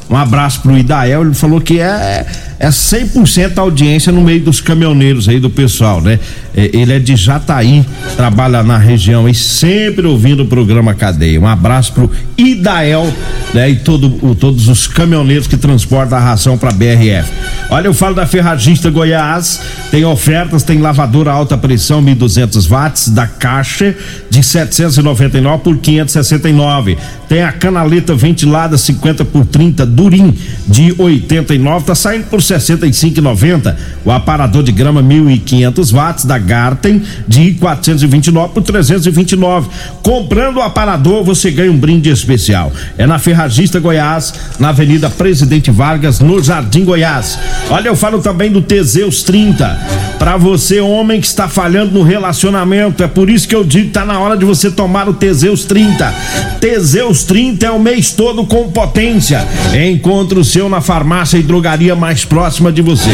Um 0.09 0.17
abraço 0.17 0.61
pro 0.61 0.77
Idael, 0.77 1.23
ele 1.23 1.33
falou 1.33 1.61
que 1.61 1.79
é, 1.79 2.25
é 2.63 2.69
100% 2.69 3.57
audiência 3.57 4.11
no 4.11 4.21
meio 4.21 4.39
dos 4.41 4.61
caminhoneiros 4.61 5.27
aí 5.27 5.39
do 5.39 5.49
pessoal, 5.49 5.99
né? 6.01 6.19
É, 6.55 6.69
Ele 6.73 6.93
é 6.93 6.99
de 6.99 7.15
Jataí, 7.15 7.85
trabalha 8.15 8.63
na 8.63 8.77
região 8.77 9.27
e 9.27 9.33
sempre 9.33 10.07
ouvindo 10.07 10.43
o 10.43 10.45
programa 10.45 10.93
Cadeia. 10.93 11.39
Um 11.41 11.47
abraço 11.47 11.91
pro 11.93 12.09
Idael, 12.37 13.11
né? 13.53 13.69
E 13.71 13.75
todo, 13.75 14.17
o- 14.25 14.33
todos 14.35 14.67
os 14.67 14.87
caminhoneiros 14.87 15.45
que 15.47 15.57
transportam 15.57 16.17
a 16.17 16.21
ração 16.21 16.57
pra 16.57 16.71
BRF. 16.71 17.29
Olha, 17.69 17.87
eu 17.87 17.93
falo 17.93 18.15
da 18.15 18.25
Ferragista 18.25 18.89
Goiás, 18.89 19.59
tem 19.91 20.05
ofertas, 20.05 20.63
tem 20.63 20.79
lavadora 20.79 21.31
alta 21.31 21.57
pressão 21.57 22.01
1200 22.01 22.65
watts 22.67 23.09
da 23.09 23.25
Caixa 23.27 23.95
de 24.29 24.41
799 24.43 25.63
por 25.63 25.77
569. 25.77 26.97
Tem 27.27 27.41
a 27.41 27.51
canaleta 27.51 28.13
ventilada 28.15 28.77
50 28.77 29.25
por 29.25 29.45
30 29.45 29.85
Durim 29.85 30.33
de 30.67 30.93
89, 30.97 31.85
tá 31.85 31.95
saindo 31.95 32.25
por 32.25 32.41
65,90. 32.57 33.75
O 34.05 34.11
aparador 34.11 34.63
de 34.63 34.71
grama 34.71 35.01
1500 35.01 35.91
watts 35.91 36.25
da 36.25 36.37
Garten 36.37 37.01
de 37.27 37.53
429 37.53 38.53
por 38.53 38.63
329. 38.63 39.69
Comprando 40.01 40.57
o 40.57 40.61
aparador, 40.61 41.23
você 41.23 41.51
ganha 41.51 41.71
um 41.71 41.77
brinde 41.77 42.09
especial. 42.09 42.71
É 42.97 43.07
na 43.07 43.19
Ferragista 43.19 43.79
Goiás, 43.79 44.33
na 44.59 44.69
Avenida 44.69 45.09
Presidente 45.09 45.71
Vargas, 45.71 46.19
no 46.19 46.41
Jardim 46.41 46.85
Goiás. 46.85 47.37
Olha, 47.69 47.87
eu 47.87 47.95
falo 47.95 48.19
também 48.19 48.51
do 48.51 48.61
Teseus 48.61 49.23
30. 49.23 50.13
Pra 50.19 50.37
você, 50.37 50.79
homem 50.79 51.19
que 51.19 51.27
está 51.27 51.47
falhando 51.47 51.91
no 51.91 52.03
relacionamento, 52.03 53.03
é 53.03 53.07
por 53.07 53.29
isso 53.29 53.47
que 53.47 53.55
eu 53.55 53.63
digo 53.63 53.87
que 53.87 53.91
tá 53.91 54.05
na 54.05 54.19
hora 54.19 54.37
de 54.37 54.45
você 54.45 54.71
tomar 54.71 55.09
o 55.09 55.13
Teseus 55.13 55.65
30. 55.65 56.13
Teseus 56.61 57.23
30 57.23 57.65
é 57.65 57.71
o 57.71 57.79
mês 57.79 58.11
todo 58.11 58.45
com 58.45 58.71
potência. 58.71 59.45
Encontre 59.73 60.39
o 60.39 60.43
seu 60.43 60.69
na 60.69 60.79
farmácia 60.79 61.37
e 61.37 61.43
drogaria 61.43 61.95
mais 61.95 62.23
próxima 62.23 62.42
de 62.71 62.81
você. 62.81 63.09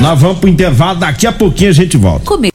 Nós 0.00 0.20
vamos 0.20 0.38
pro 0.38 0.48
intervalo, 0.48 0.98
daqui 0.98 1.26
a 1.26 1.32
pouquinho 1.32 1.70
a 1.70 1.72
gente 1.72 1.96
volta. 1.96 2.24
Come- 2.24 2.50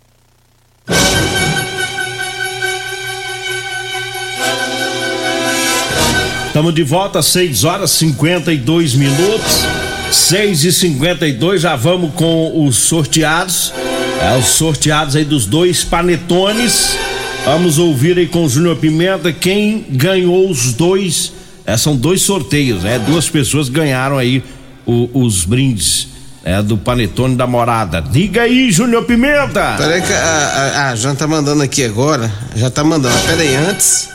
Estamos 6.47 6.73
de 6.73 6.83
volta, 6.83 7.21
6 7.21 7.63
horas 7.63 7.91
52 7.91 8.95
minutos. 8.95 9.65
6 10.11 10.63
e 10.65 10.71
52 10.73 11.61
já 11.61 11.75
vamos 11.75 12.11
com 12.15 12.65
os 12.65 12.75
sorteados. 12.77 13.71
É, 14.21 14.35
os 14.37 14.45
sorteados 14.47 15.15
aí 15.15 15.23
dos 15.23 15.45
dois 15.45 15.83
panetones. 15.83 16.97
Vamos 17.45 17.77
ouvir 17.77 18.17
aí 18.17 18.27
com 18.27 18.43
o 18.45 18.49
Júnior 18.49 18.75
Pimenta 18.75 19.31
quem 19.31 19.85
ganhou 19.89 20.49
os 20.49 20.73
dois. 20.73 21.31
É, 21.65 21.77
são 21.77 21.95
dois 21.95 22.21
sorteios, 22.23 22.83
é 22.83 22.97
duas 22.97 23.29
pessoas 23.29 23.69
ganharam 23.69 24.17
aí 24.17 24.43
o- 24.89 25.23
os 25.25 25.43
brindes 25.45 26.07
é, 26.43 26.61
do 26.61 26.77
panetone 26.77 27.35
da 27.35 27.45
morada. 27.45 28.01
Diga 28.01 28.43
aí, 28.43 28.71
Júnior 28.71 29.03
Pimenta. 29.05 29.75
Peraí 29.77 30.01
que 30.01 30.13
a, 30.13 30.17
a, 30.17 30.89
a 30.89 30.95
Jana 30.95 31.15
tá 31.15 31.27
mandando 31.27 31.61
aqui 31.61 31.83
agora. 31.83 32.31
Já 32.55 32.69
tá 32.69 32.83
mandando. 32.83 33.15
Peraí, 33.27 33.55
antes. 33.55 34.09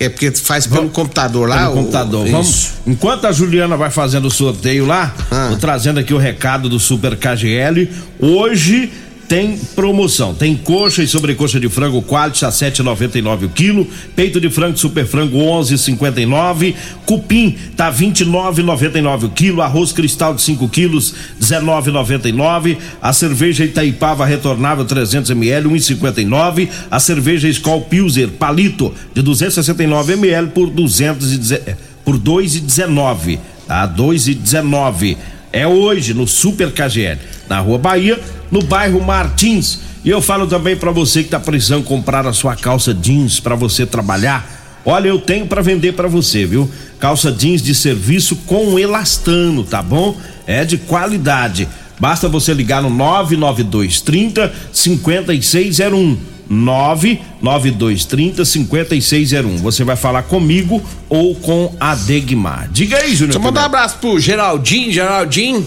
É 0.00 0.08
porque 0.08 0.30
faz 0.30 0.64
pelo 0.66 0.88
computador 0.90 1.48
lá. 1.48 1.58
Pelo 1.58 1.72
o- 1.72 1.74
computador. 1.74 2.22
isso. 2.24 2.32
Vamos, 2.32 2.70
enquanto 2.86 3.26
a 3.26 3.32
Juliana 3.32 3.76
vai 3.76 3.90
fazendo 3.90 4.26
o 4.26 4.30
sorteio 4.30 4.86
lá, 4.86 5.12
Ah. 5.30 5.56
trazendo 5.60 5.98
aqui 5.98 6.14
o 6.14 6.18
recado 6.18 6.68
do 6.68 6.78
Super 6.78 7.16
KGL. 7.16 7.90
Hoje 8.20 8.92
tem 9.28 9.58
promoção. 9.76 10.34
Tem 10.34 10.56
coxa 10.56 11.02
e 11.02 11.06
sobrecoxa 11.06 11.60
de 11.60 11.68
frango 11.68 12.02
quality 12.02 12.46
a 12.46 12.48
7,99 12.48 13.44
o 13.44 13.48
quilo, 13.50 13.86
peito 14.16 14.40
de 14.40 14.48
frango 14.48 14.78
super 14.78 15.06
frango 15.06 15.36
11,59, 15.38 16.74
cupim 17.04 17.54
tá 17.76 17.92
29,99 17.92 19.24
o 19.24 19.28
quilo, 19.28 19.60
arroz 19.60 19.92
cristal 19.92 20.34
de 20.34 20.40
5 20.42 20.68
quilos 20.70 21.14
19,99, 21.40 22.78
a 23.02 23.12
cerveja 23.12 23.64
Itaipava 23.64 24.24
retornável 24.24 24.84
300 24.84 25.30
ml 25.30 25.68
1,59, 25.68 26.68
a 26.90 26.98
cerveja 26.98 27.48
Skol 27.48 27.82
Pilser 27.82 28.28
palito 28.30 28.94
de 29.14 29.20
269 29.20 30.14
ml 30.14 30.48
por 30.48 30.70
210 30.70 31.76
por 32.04 32.16
2,19, 32.16 33.38
tá? 33.66 33.86
2,19. 33.86 35.18
É 35.52 35.66
hoje 35.66 36.12
no 36.14 36.26
Super 36.26 36.72
KGL, 36.72 37.18
na 37.48 37.60
Rua 37.60 37.78
Bahia, 37.78 38.20
no 38.50 38.62
bairro 38.62 39.00
Martins. 39.00 39.80
E 40.04 40.10
eu 40.10 40.20
falo 40.20 40.46
também 40.46 40.76
para 40.76 40.90
você 40.90 41.22
que 41.22 41.30
tá 41.30 41.40
precisando 41.40 41.84
comprar 41.84 42.26
a 42.26 42.32
sua 42.32 42.54
calça 42.54 42.94
jeans 42.94 43.40
para 43.40 43.54
você 43.54 43.84
trabalhar. 43.84 44.80
Olha, 44.84 45.08
eu 45.08 45.18
tenho 45.18 45.46
para 45.46 45.60
vender 45.60 45.92
para 45.92 46.08
você, 46.08 46.46
viu? 46.46 46.70
Calça 46.98 47.32
jeans 47.32 47.62
de 47.62 47.74
serviço 47.74 48.36
com 48.46 48.78
elastano, 48.78 49.64
tá 49.64 49.82
bom? 49.82 50.16
É 50.46 50.64
de 50.64 50.78
qualidade. 50.78 51.68
Basta 51.98 52.28
você 52.28 52.54
ligar 52.54 52.80
no 52.80 52.90
992 52.90 54.00
30 54.00 54.52
5601. 54.72 56.37
99230 56.48 58.44
5601. 58.44 59.56
Você 59.58 59.84
vai 59.84 59.96
falar 59.96 60.22
comigo 60.22 60.82
ou 61.08 61.34
com 61.34 61.74
a 61.78 61.94
Degmar. 61.94 62.68
Diga 62.70 62.98
aí, 62.98 63.14
Júnior. 63.14 63.34
Deixa 63.34 63.38
eu 63.38 63.42
mandar 63.42 63.62
um 63.62 63.66
abraço 63.66 63.98
pro 63.98 64.18
Geraldinho, 64.18 64.92
Geraldinho. 64.92 65.66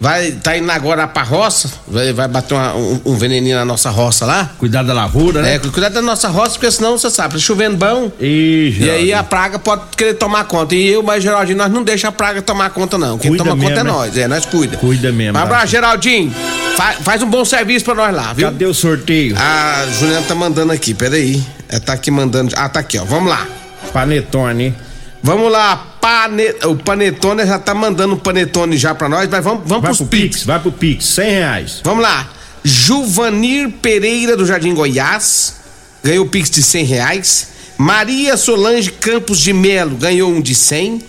Vai, 0.00 0.32
tá 0.32 0.56
indo 0.56 0.70
agora 0.72 1.06
pra 1.06 1.22
roça, 1.22 1.70
vai, 1.86 2.10
vai 2.14 2.26
bater 2.26 2.54
uma- 2.54 2.74
um, 2.74 3.00
um 3.04 3.16
veneninho 3.16 3.54
na 3.56 3.66
nossa 3.66 3.90
roça 3.90 4.24
lá. 4.24 4.50
Cuidar 4.58 4.82
da 4.82 4.94
lavoura, 4.94 5.42
né? 5.42 5.56
É, 5.56 5.58
cuidado 5.58 5.92
da 5.92 6.00
nossa 6.00 6.26
roça, 6.28 6.52
porque 6.52 6.70
senão 6.70 6.96
você 6.96 7.10
sabe, 7.10 7.34
tá 7.34 7.38
chovendo 7.38 7.76
bom. 7.76 8.10
E, 8.18 8.74
E 8.80 8.88
aí 8.90 9.12
a 9.12 9.22
praga 9.22 9.58
pode 9.58 9.82
querer 9.94 10.14
tomar 10.14 10.44
conta. 10.44 10.74
E 10.74 10.88
eu, 10.88 11.02
mas 11.02 11.22
Geraldinho, 11.22 11.58
nós 11.58 11.70
não 11.70 11.82
deixa 11.82 12.08
a 12.08 12.12
praga 12.12 12.40
tomar 12.40 12.70
conta, 12.70 12.96
não. 12.96 13.18
Quem 13.18 13.30
Cuida 13.32 13.44
toma 13.44 13.56
conta 13.62 13.72
é 13.72 13.84
mesmo, 13.84 13.90
né? 13.90 13.92
nós, 14.06 14.16
é, 14.16 14.26
nós 14.26 14.46
cuida. 14.46 14.78
Cuida 14.78 15.12
mesmo, 15.12 15.38
Um 15.38 15.42
abraço? 15.42 15.66
Geraldinho. 15.66 16.32
Fa- 16.78 16.94
faz 17.02 17.20
um 17.22 17.28
bom 17.28 17.44
serviço 17.44 17.84
pra 17.84 17.94
nós 17.94 18.14
lá, 18.16 18.32
viu? 18.32 18.46
Cadê 18.46 18.64
o 18.64 18.72
sorteio? 18.72 19.36
A 19.38 19.84
Juliana 19.98 20.24
tá 20.26 20.34
mandando 20.34 20.72
aqui, 20.72 20.94
peraí. 20.94 21.44
Ela 21.68 21.78
tá 21.80 21.92
aqui 21.92 22.10
mandando. 22.10 22.54
Ah, 22.56 22.70
tá 22.70 22.80
aqui, 22.80 22.96
ó. 22.98 23.04
Vamos 23.04 23.28
lá. 23.28 23.46
Panetone. 23.92 24.74
Vamos 25.22 25.52
lá, 25.52 25.86
pane... 26.00 26.44
o 26.64 26.76
Panetone 26.76 27.46
já 27.46 27.58
tá 27.58 27.74
mandando 27.74 28.14
um 28.14 28.18
Panetone 28.18 28.76
já 28.76 28.94
pra 28.94 29.08
nós, 29.08 29.28
mas 29.28 29.44
vamos, 29.44 29.62
vamos 29.66 29.82
Vai 29.82 29.90
pros 29.90 29.98
pro 29.98 30.06
Pix. 30.06 30.22
Pix, 30.22 30.44
vai 30.44 30.58
pro 30.60 30.72
Pix, 30.72 31.04
100 31.06 31.30
reais. 31.30 31.80
Vamos 31.84 32.02
lá. 32.02 32.28
Juvanir 32.64 33.70
Pereira 33.82 34.36
do 34.36 34.44
Jardim 34.46 34.74
Goiás 34.74 35.56
ganhou 36.02 36.24
o 36.26 36.28
Pix 36.28 36.50
de 36.50 36.62
100 36.62 36.84
reais. 36.84 37.48
Maria 37.78 38.36
Solange 38.36 38.90
Campos 38.92 39.38
de 39.40 39.52
Melo 39.52 39.96
ganhou 39.96 40.30
um 40.30 40.40
de 40.40 40.54
100. 40.54 41.02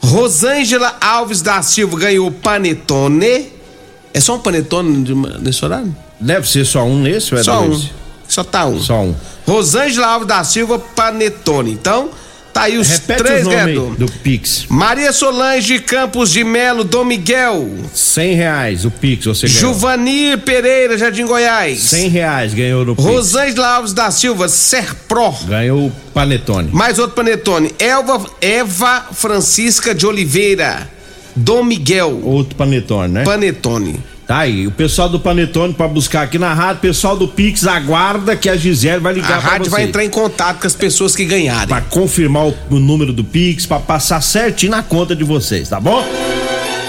Rosângela 0.00 0.96
Alves 1.00 1.42
da 1.42 1.60
Silva 1.62 1.98
ganhou 1.98 2.30
Panetone. 2.30 3.52
É 4.14 4.20
só 4.20 4.36
um 4.36 4.38
Panetone 4.38 5.02
de 5.04 5.14
nesse 5.14 5.64
horário? 5.64 5.94
Deve 6.20 6.48
ser 6.48 6.64
só 6.64 6.84
um 6.84 7.00
nesse, 7.00 7.34
ou 7.34 7.40
é 7.40 7.44
Só 7.44 7.60
dois? 7.62 7.84
um. 7.84 7.88
Só 8.26 8.44
tá 8.44 8.66
um. 8.66 8.80
Só 8.80 9.02
um. 9.02 9.14
Rosângela 9.46 10.06
Alves 10.06 10.28
da 10.28 10.42
Silva 10.44 10.78
Panetone. 10.78 11.72
Então, 11.72 12.10
tá 12.58 12.64
aí 12.64 12.78
os 12.78 12.88
Repete 12.88 13.22
três 13.22 13.46
o 13.46 13.50
nome 13.50 13.96
do 13.96 14.10
Pix. 14.10 14.66
Maria 14.68 15.12
Solange 15.12 15.78
Campos 15.78 16.30
de 16.30 16.42
Melo 16.42 16.84
Dom 16.84 17.04
Miguel. 17.04 17.68
100 17.94 18.34
reais 18.34 18.84
o 18.84 18.90
Pix, 18.90 19.24
você 19.24 19.46
ganhou. 19.46 19.60
Juvanir 19.60 20.38
Pereira, 20.38 20.98
Jardim 20.98 21.26
Goiás. 21.26 21.78
100 21.80 22.08
reais 22.08 22.54
ganhou 22.54 22.84
no 22.84 22.96
Pix. 22.96 23.06
Rosângela 23.08 23.68
Alves 23.68 23.92
da 23.92 24.10
Silva, 24.10 24.48
Serpro. 24.48 25.32
Ganhou 25.46 25.86
o 25.86 25.92
Panetone. 26.12 26.70
Mais 26.72 26.98
outro 26.98 27.16
panetone. 27.16 27.72
Elva, 27.78 28.24
Eva 28.40 29.06
Francisca 29.12 29.94
de 29.94 30.06
Oliveira. 30.06 30.88
Dom 31.36 31.62
Miguel. 31.62 32.20
Outro 32.24 32.56
Panetone, 32.56 33.12
né? 33.12 33.24
Panetone. 33.24 34.00
Tá 34.28 34.40
aí, 34.40 34.66
o 34.66 34.70
pessoal 34.70 35.08
do 35.08 35.18
Panetone 35.18 35.72
pra 35.72 35.88
buscar 35.88 36.20
aqui 36.20 36.38
na 36.38 36.52
rádio, 36.52 36.76
o 36.76 36.80
pessoal 36.82 37.16
do 37.16 37.26
Pix 37.26 37.66
aguarda 37.66 38.36
que 38.36 38.50
a 38.50 38.54
Gisele 38.58 39.00
vai 39.00 39.14
ligar 39.14 39.38
A 39.38 39.40
pra 39.40 39.50
rádio 39.52 39.64
você. 39.64 39.70
vai 39.70 39.84
entrar 39.84 40.04
em 40.04 40.10
contato 40.10 40.60
com 40.60 40.66
as 40.66 40.76
pessoas 40.76 41.16
que 41.16 41.24
ganharem. 41.24 41.66
Pra 41.66 41.80
confirmar 41.80 42.46
o, 42.48 42.54
o 42.70 42.78
número 42.78 43.10
do 43.10 43.24
Pix, 43.24 43.64
pra 43.64 43.80
passar 43.80 44.20
certinho 44.20 44.72
na 44.72 44.82
conta 44.82 45.16
de 45.16 45.24
vocês, 45.24 45.70
tá 45.70 45.80
bom? 45.80 46.04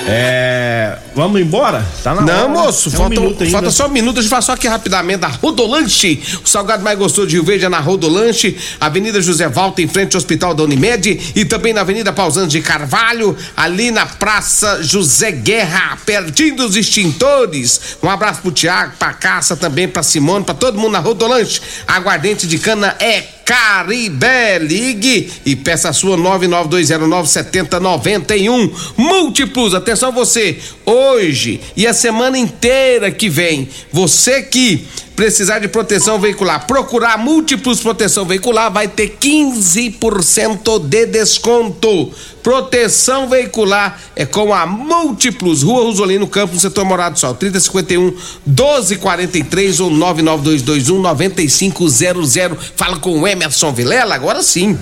É. 0.10 0.98
Vamos 1.16 1.42
embora? 1.42 1.86
Tá 2.04 2.14
na 2.14 2.22
hora, 2.22 2.34
Não, 2.34 2.50
né? 2.50 2.54
moço, 2.62 2.90
É 2.90 2.94
um 2.94 2.96
falta, 2.98 3.46
falta 3.50 3.70
só 3.72 3.88
um 3.88 3.90
minuto. 3.90 4.20
A 4.20 4.22
gente 4.22 4.30
faz 4.30 4.46
só 4.46 4.54
aqui 4.54 4.68
rapidamente 4.68 5.20
da 5.20 5.28
Rodolanche. 5.28 6.22
O 6.44 6.48
salgado 6.48 6.84
mais 6.84 6.98
gostoso 6.98 7.28
de 7.28 7.36
Rio 7.36 7.44
Verde 7.44 7.66
é 7.66 7.70
na 7.70 7.80
Rodolanche, 7.80 8.58
Avenida 8.80 9.22
José 9.22 9.48
Valta, 9.50 9.82
em 9.82 9.88
frente 9.88 10.16
ao 10.16 10.20
Hospital 10.20 10.54
da 10.54 10.64
Unimed, 10.64 11.34
e 11.36 11.46
também 11.46 11.74
na 11.74 11.82
Avenida 11.82 12.14
Pausanos 12.14 12.52
de 12.52 12.62
Carvalho, 12.62 13.36
ali 13.58 13.92
na 13.92 14.06
Praça 14.06 14.82
José 14.82 15.32
Guerra, 15.32 15.98
pertinho 16.06 16.56
dos 16.56 16.76
extintores. 16.76 17.98
Um 18.02 18.10
abraço 18.10 18.42
pro 18.42 18.52
Tiago, 18.52 18.94
pra 18.98 19.14
Caça 19.14 19.56
também, 19.56 19.88
pra 19.88 20.04
Simone, 20.04 20.46
pra 20.46 20.54
todo 20.54 20.80
mundo 20.80 20.94
na 20.94 21.00
Rodolanche. 21.00 21.62
Aguardente 21.88 22.48
de 22.48 22.58
cana 22.60 22.96
é 23.00 23.24
Caribé. 23.50 24.60
Ligue 24.60 25.32
e 25.44 25.56
peça 25.56 25.90
a 25.90 25.94
sua 25.94 26.16
992097091. 26.16 28.72
Múltiplos, 28.96 29.74
atenção 29.74 30.12
você. 30.12 30.60
Hoje 30.86 31.60
e 31.76 31.88
a 31.88 31.94
semana 31.94 32.38
inteira 32.38 33.10
que 33.10 33.28
vem, 33.28 33.68
você 33.92 34.44
que 34.44 34.86
precisar 35.20 35.60
de 35.60 35.68
proteção 35.68 36.18
veicular, 36.18 36.66
procurar 36.66 37.18
múltiplos 37.18 37.82
proteção 37.82 38.24
veicular, 38.24 38.72
vai 38.72 38.88
ter 38.88 39.18
15% 39.20 40.80
de 40.88 41.06
desconto. 41.08 42.10
Proteção 42.42 43.28
veicular 43.28 44.00
é 44.16 44.26
com 44.26 44.54
a 44.54 44.66
Múltiplos, 44.66 45.62
Rua 45.62 45.84
Rosolino 45.84 46.26
Campos, 46.26 46.62
setor 46.62 46.86
Morado 46.86 47.16
do 47.16 47.20
Sol, 47.20 47.36
3051 47.36 48.16
1243 48.48 49.82
ou 49.82 49.90
99221 49.90 51.02
9500. 51.02 52.34
Fala 52.78 52.96
com 52.96 53.20
o 53.20 53.28
Emerson 53.28 53.74
Vilela, 53.74 54.16
agora 54.16 54.42
sim. 54.42 54.80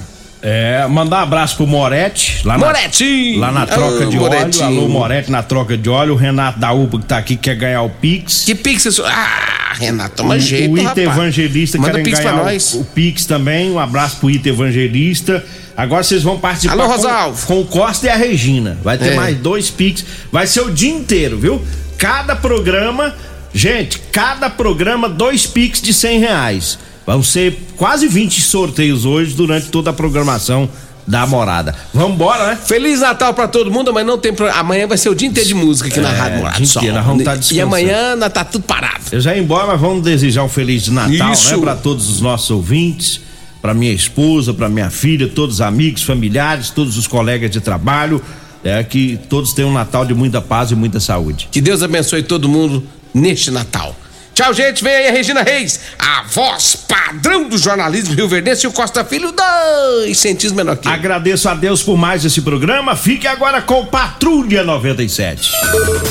É, 0.49 0.87
mandar 0.87 1.17
um 1.19 1.23
abraço 1.23 1.57
pro 1.57 1.67
Moretti. 1.67 2.39
Lá 2.45 2.57
na, 2.57 2.65
Moretti! 2.67 3.35
Lá 3.37 3.51
na 3.51 3.65
troca 3.65 4.03
Ah, 4.03 4.05
de 4.05 4.15
Moretti. 4.17 4.63
óleo. 4.63 4.77
Alô, 4.79 4.87
Moretti 4.87 5.29
na 5.29 5.43
troca 5.43 5.77
de 5.77 5.89
óleo. 5.89 6.13
O 6.13 6.15
Renato 6.15 6.57
da 6.57 6.71
UPA 6.71 6.99
que 6.99 7.05
tá 7.05 7.17
aqui 7.17 7.35
quer 7.35 7.55
ganhar 7.55 7.81
o 7.81 7.89
Pix. 7.89 8.45
Que 8.45 8.55
pix 8.55 8.85
é? 8.85 9.01
Ah, 9.07 9.73
Renato, 9.77 10.15
toma 10.15 10.35
o, 10.35 10.39
jeito, 10.39 10.73
o 10.73 10.77
Ita. 10.77 11.01
Evangelista 11.01 11.77
Manda 11.77 11.91
querem 11.91 12.05
pix 12.05 12.19
pra 12.21 12.31
ganhar 12.31 12.43
nós. 12.45 12.73
o, 12.75 12.79
o 12.79 12.85
Pix 12.85 13.25
também. 13.25 13.69
Um 13.71 13.77
abraço 13.77 14.17
pro 14.21 14.29
Ita 14.29 14.47
Evangelista. 14.47 15.43
Agora 15.75 16.01
vocês 16.01 16.23
vão 16.23 16.39
participar 16.39 16.73
Alô, 16.75 16.83
com, 16.85 16.91
Rosalvo. 16.91 17.45
com 17.45 17.59
o 17.59 17.65
Costa 17.65 18.07
e 18.07 18.09
a 18.09 18.15
Regina. 18.15 18.77
Vai 18.81 18.97
ter 18.97 19.11
É. 19.11 19.15
mais 19.15 19.35
dois 19.37 19.69
Pix. 19.69 20.05
Vai 20.31 20.47
ser 20.47 20.61
o 20.61 20.71
dia 20.71 20.89
inteiro, 20.91 21.37
viu? 21.37 21.61
Cada 21.97 22.37
programa, 22.37 23.13
gente, 23.53 23.99
cada 24.13 24.49
programa, 24.49 25.09
dois 25.09 25.45
Pix 25.45 25.81
de 25.81 25.93
cem 25.93 26.19
reais. 26.19 26.79
Vão 27.07 27.23
ser 27.23 27.57
quase 27.77 28.05
20 28.05 28.41
sorteios 28.41 29.05
hoje 29.05 29.33
durante 29.33 29.67
toda 29.69 29.91
a 29.91 29.93
programação 29.93 30.69
da 31.07 31.25
morada. 31.25 31.73
Vamos 31.93 32.15
embora, 32.15 32.47
né? 32.47 32.57
Feliz 32.57 32.99
Natal 32.99 33.33
pra 33.33 33.47
todo 33.47 33.71
mundo, 33.71 33.93
mas 33.93 34.05
não 34.05 34.17
tem 34.17 34.33
pro... 34.33 34.51
Amanhã 34.51 34.85
vai 34.85 34.97
ser 34.97 35.07
o 35.07 35.15
dia 35.15 35.25
inteiro 35.25 35.47
de 35.47 35.55
música 35.55 35.87
aqui 35.87 36.01
na 36.01 36.11
É, 36.11 36.17
Rádio 36.17 36.37
Morado 36.39 36.57
dia 36.57 36.65
inteiro, 36.65 36.95
nós 36.95 37.05
vamos 37.05 37.23
tá 37.23 37.37
E 37.49 37.61
amanhã 37.61 38.17
tá 38.29 38.43
tudo 38.43 38.65
parado. 38.65 39.05
Eu 39.09 39.21
já 39.21 39.33
ia 39.33 39.41
embora, 39.41 39.67
mas 39.67 39.79
vamos 39.79 40.03
desejar 40.03 40.43
um 40.43 40.49
feliz 40.49 40.89
Natal, 40.89 41.31
Isso. 41.31 41.55
né, 41.55 41.61
para 41.61 41.75
todos 41.77 42.09
os 42.09 42.19
nossos 42.19 42.51
ouvintes, 42.51 43.21
para 43.61 43.73
minha 43.73 43.93
esposa, 43.93 44.53
para 44.53 44.67
minha 44.67 44.89
filha, 44.89 45.29
todos 45.29 45.55
os 45.55 45.61
amigos, 45.61 46.03
familiares, 46.03 46.71
todos 46.71 46.97
os 46.97 47.07
colegas 47.07 47.49
de 47.49 47.61
trabalho, 47.61 48.21
é 48.65 48.83
que 48.83 49.17
todos 49.29 49.53
tenham 49.53 49.69
um 49.69 49.73
Natal 49.73 50.05
de 50.05 50.13
muita 50.13 50.41
paz 50.41 50.71
e 50.71 50.75
muita 50.75 50.99
saúde. 50.99 51.47
Que 51.49 51.61
Deus 51.61 51.81
abençoe 51.81 52.21
todo 52.21 52.49
mundo 52.49 52.83
neste 53.13 53.49
Natal. 53.49 53.95
Tchau, 54.37 54.53
gente. 54.53 54.83
Vem 54.83 54.95
aí 54.95 55.07
a 55.07 55.11
Regina 55.11 55.41
Reis, 55.41 55.79
a 55.97 56.21
voz 56.29 56.75
padrão 56.75 57.49
do 57.49 57.57
jornalismo 57.57 58.13
Rio 58.13 58.27
Verdense 58.29 58.67
e 58.67 58.69
o 58.69 58.71
Costa 58.71 59.03
Filho, 59.03 59.31
dois 59.31 60.15
centímetros 60.19 60.51
menor 60.51 60.77
que. 60.77 60.87
Agradeço 60.87 61.49
a 61.49 61.55
Deus 61.55 61.81
por 61.81 61.97
mais 61.97 62.23
esse 62.23 62.41
programa. 62.41 62.95
Fique 62.95 63.25
agora 63.25 63.63
com 63.63 63.83
Patrulha 63.87 64.63
97. 64.63 65.51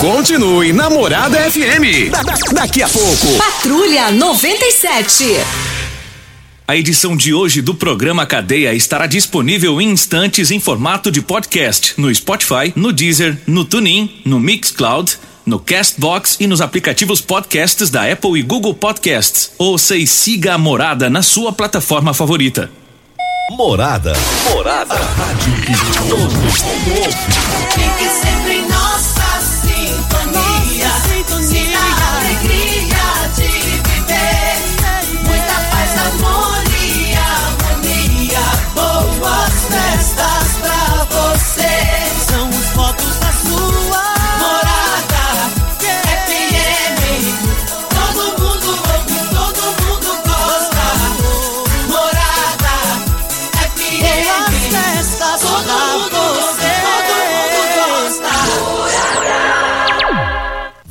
Continue 0.01 0.73
na 0.73 0.91
Morada 0.91 1.39
FM. 1.39 2.11
Da- 2.11 2.25
da- 2.25 2.35
daqui 2.63 2.83
a 2.83 2.89
pouco. 2.89 3.29
Patrulha 3.39 4.11
97. 4.11 5.25
A 6.69 6.77
edição 6.77 7.17
de 7.17 7.33
hoje 7.33 7.63
do 7.63 7.77
programa 7.77 8.27
Cadeia 8.27 8.75
estará 8.75 9.07
disponível 9.07 9.81
em 9.81 9.89
instantes 9.89 10.51
em 10.51 10.59
formato 10.59 11.13
de 11.13 11.23
podcast 11.23 11.95
no 11.97 12.13
Spotify, 12.13 12.73
no 12.75 12.93
Deezer, 12.93 13.39
no 13.47 13.65
TuneIn, 13.65 14.21
no 14.25 14.41
Mixcloud, 14.41 15.17
no 15.47 15.61
Castbox 15.61 16.37
e 16.41 16.47
nos 16.49 16.61
aplicativos 16.61 17.21
podcasts 17.21 17.89
da 17.89 18.11
Apple 18.11 18.41
e 18.41 18.43
Google 18.43 18.75
Podcasts. 18.75 19.53
Ouça 19.57 19.97
e 19.97 20.09
siga 20.09 20.55
a 20.55 20.59
Morada 20.59 21.09
na 21.09 21.23
sua 21.23 21.53
plataforma 21.53 22.13
favorita. 22.13 22.69
Morada. 23.53 24.15
Morada. 24.51 24.97
Rádio 24.97 25.53
que 25.63 25.99
todo 26.09 26.17
mundo 26.17 26.47
ouve. 26.99 27.17
Fique 27.75 28.09
sempre 28.11 28.55
em 28.55 28.69
nossa 28.69 29.41
sintonia. 29.63 30.91
Sinta 31.07 31.79
a 31.79 32.17
alegria 32.17 33.31
de 33.37 33.49
viver. 33.89 34.46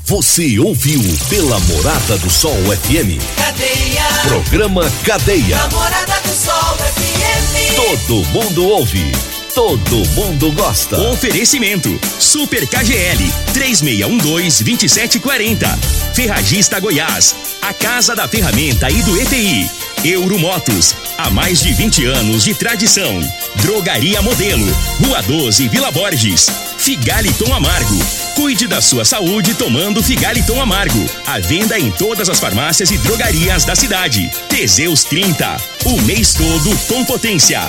Você 0.08 0.60
ouviu 0.60 1.02
pela 1.30 1.60
Morada 1.62 2.16
do 2.20 2.30
Sol 2.30 2.54
FM. 2.54 3.18
Cadeia. 3.36 4.04
Programa 4.28 4.88
Cadeia. 5.04 5.58
Namorada 5.58 6.22
do 6.22 6.30
Sol 6.30 6.78
FM. 6.78 7.76
Todo 7.76 8.24
mundo 8.28 8.68
ouve 8.68 9.12
todo 9.56 10.06
mundo 10.10 10.52
gosta. 10.52 11.00
Oferecimento: 11.10 12.00
Super 12.20 12.68
KGL 12.68 13.34
3612-2740. 13.54 15.80
Ferragista 16.14 16.80
Goiás, 16.80 17.34
a 17.62 17.74
casa 17.74 18.14
da 18.14 18.28
ferramenta 18.28 18.92
e 18.92 19.02
do 19.02 19.20
EPI. 19.20 19.72
Euromotos, 20.04 20.94
há 21.18 21.32
mais 21.32 21.62
de 21.62 21.74
20 21.74 22.06
anos 22.06 22.44
de 22.44 22.54
tradição. 22.54 23.20
Drogaria 23.56 24.22
Modelo, 24.22 24.68
Rua 25.04 25.24
12, 25.24 25.68
Vila 25.70 25.90
Borges. 25.90 26.52
Figaliton 26.86 27.52
Amargo. 27.52 27.98
Cuide 28.36 28.68
da 28.68 28.80
sua 28.80 29.04
saúde 29.04 29.56
tomando 29.56 30.04
Figaliton 30.04 30.62
Amargo. 30.62 31.04
A 31.26 31.40
venda 31.40 31.80
em 31.80 31.90
todas 31.90 32.30
as 32.30 32.40
farmácias 32.40 32.92
e 32.92 32.98
drogarias 33.00 33.66
da 33.66 33.76
cidade. 33.76 34.30
Teseus 34.48 35.04
30. 35.04 35.58
O 35.84 36.00
mês 36.04 36.36
todo 36.36 36.78
com 36.88 37.04
potência. 37.04 37.60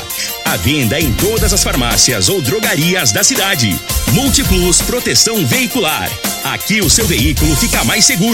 A 0.44 0.59
venda 0.59 1.00
em 1.00 1.14
todas 1.14 1.55
as 1.55 1.64
farmácias 1.64 2.29
ou 2.29 2.42
drogarias 2.42 3.11
da 3.11 3.24
cidade. 3.24 3.74
Multiplus 4.12 4.83
Proteção 4.83 5.46
Veicular. 5.46 6.11
Aqui 6.44 6.83
o 6.83 6.90
seu 6.90 7.07
veículo 7.07 7.57
fica 7.57 7.83
mais 7.85 8.05
seguro. 8.05 8.24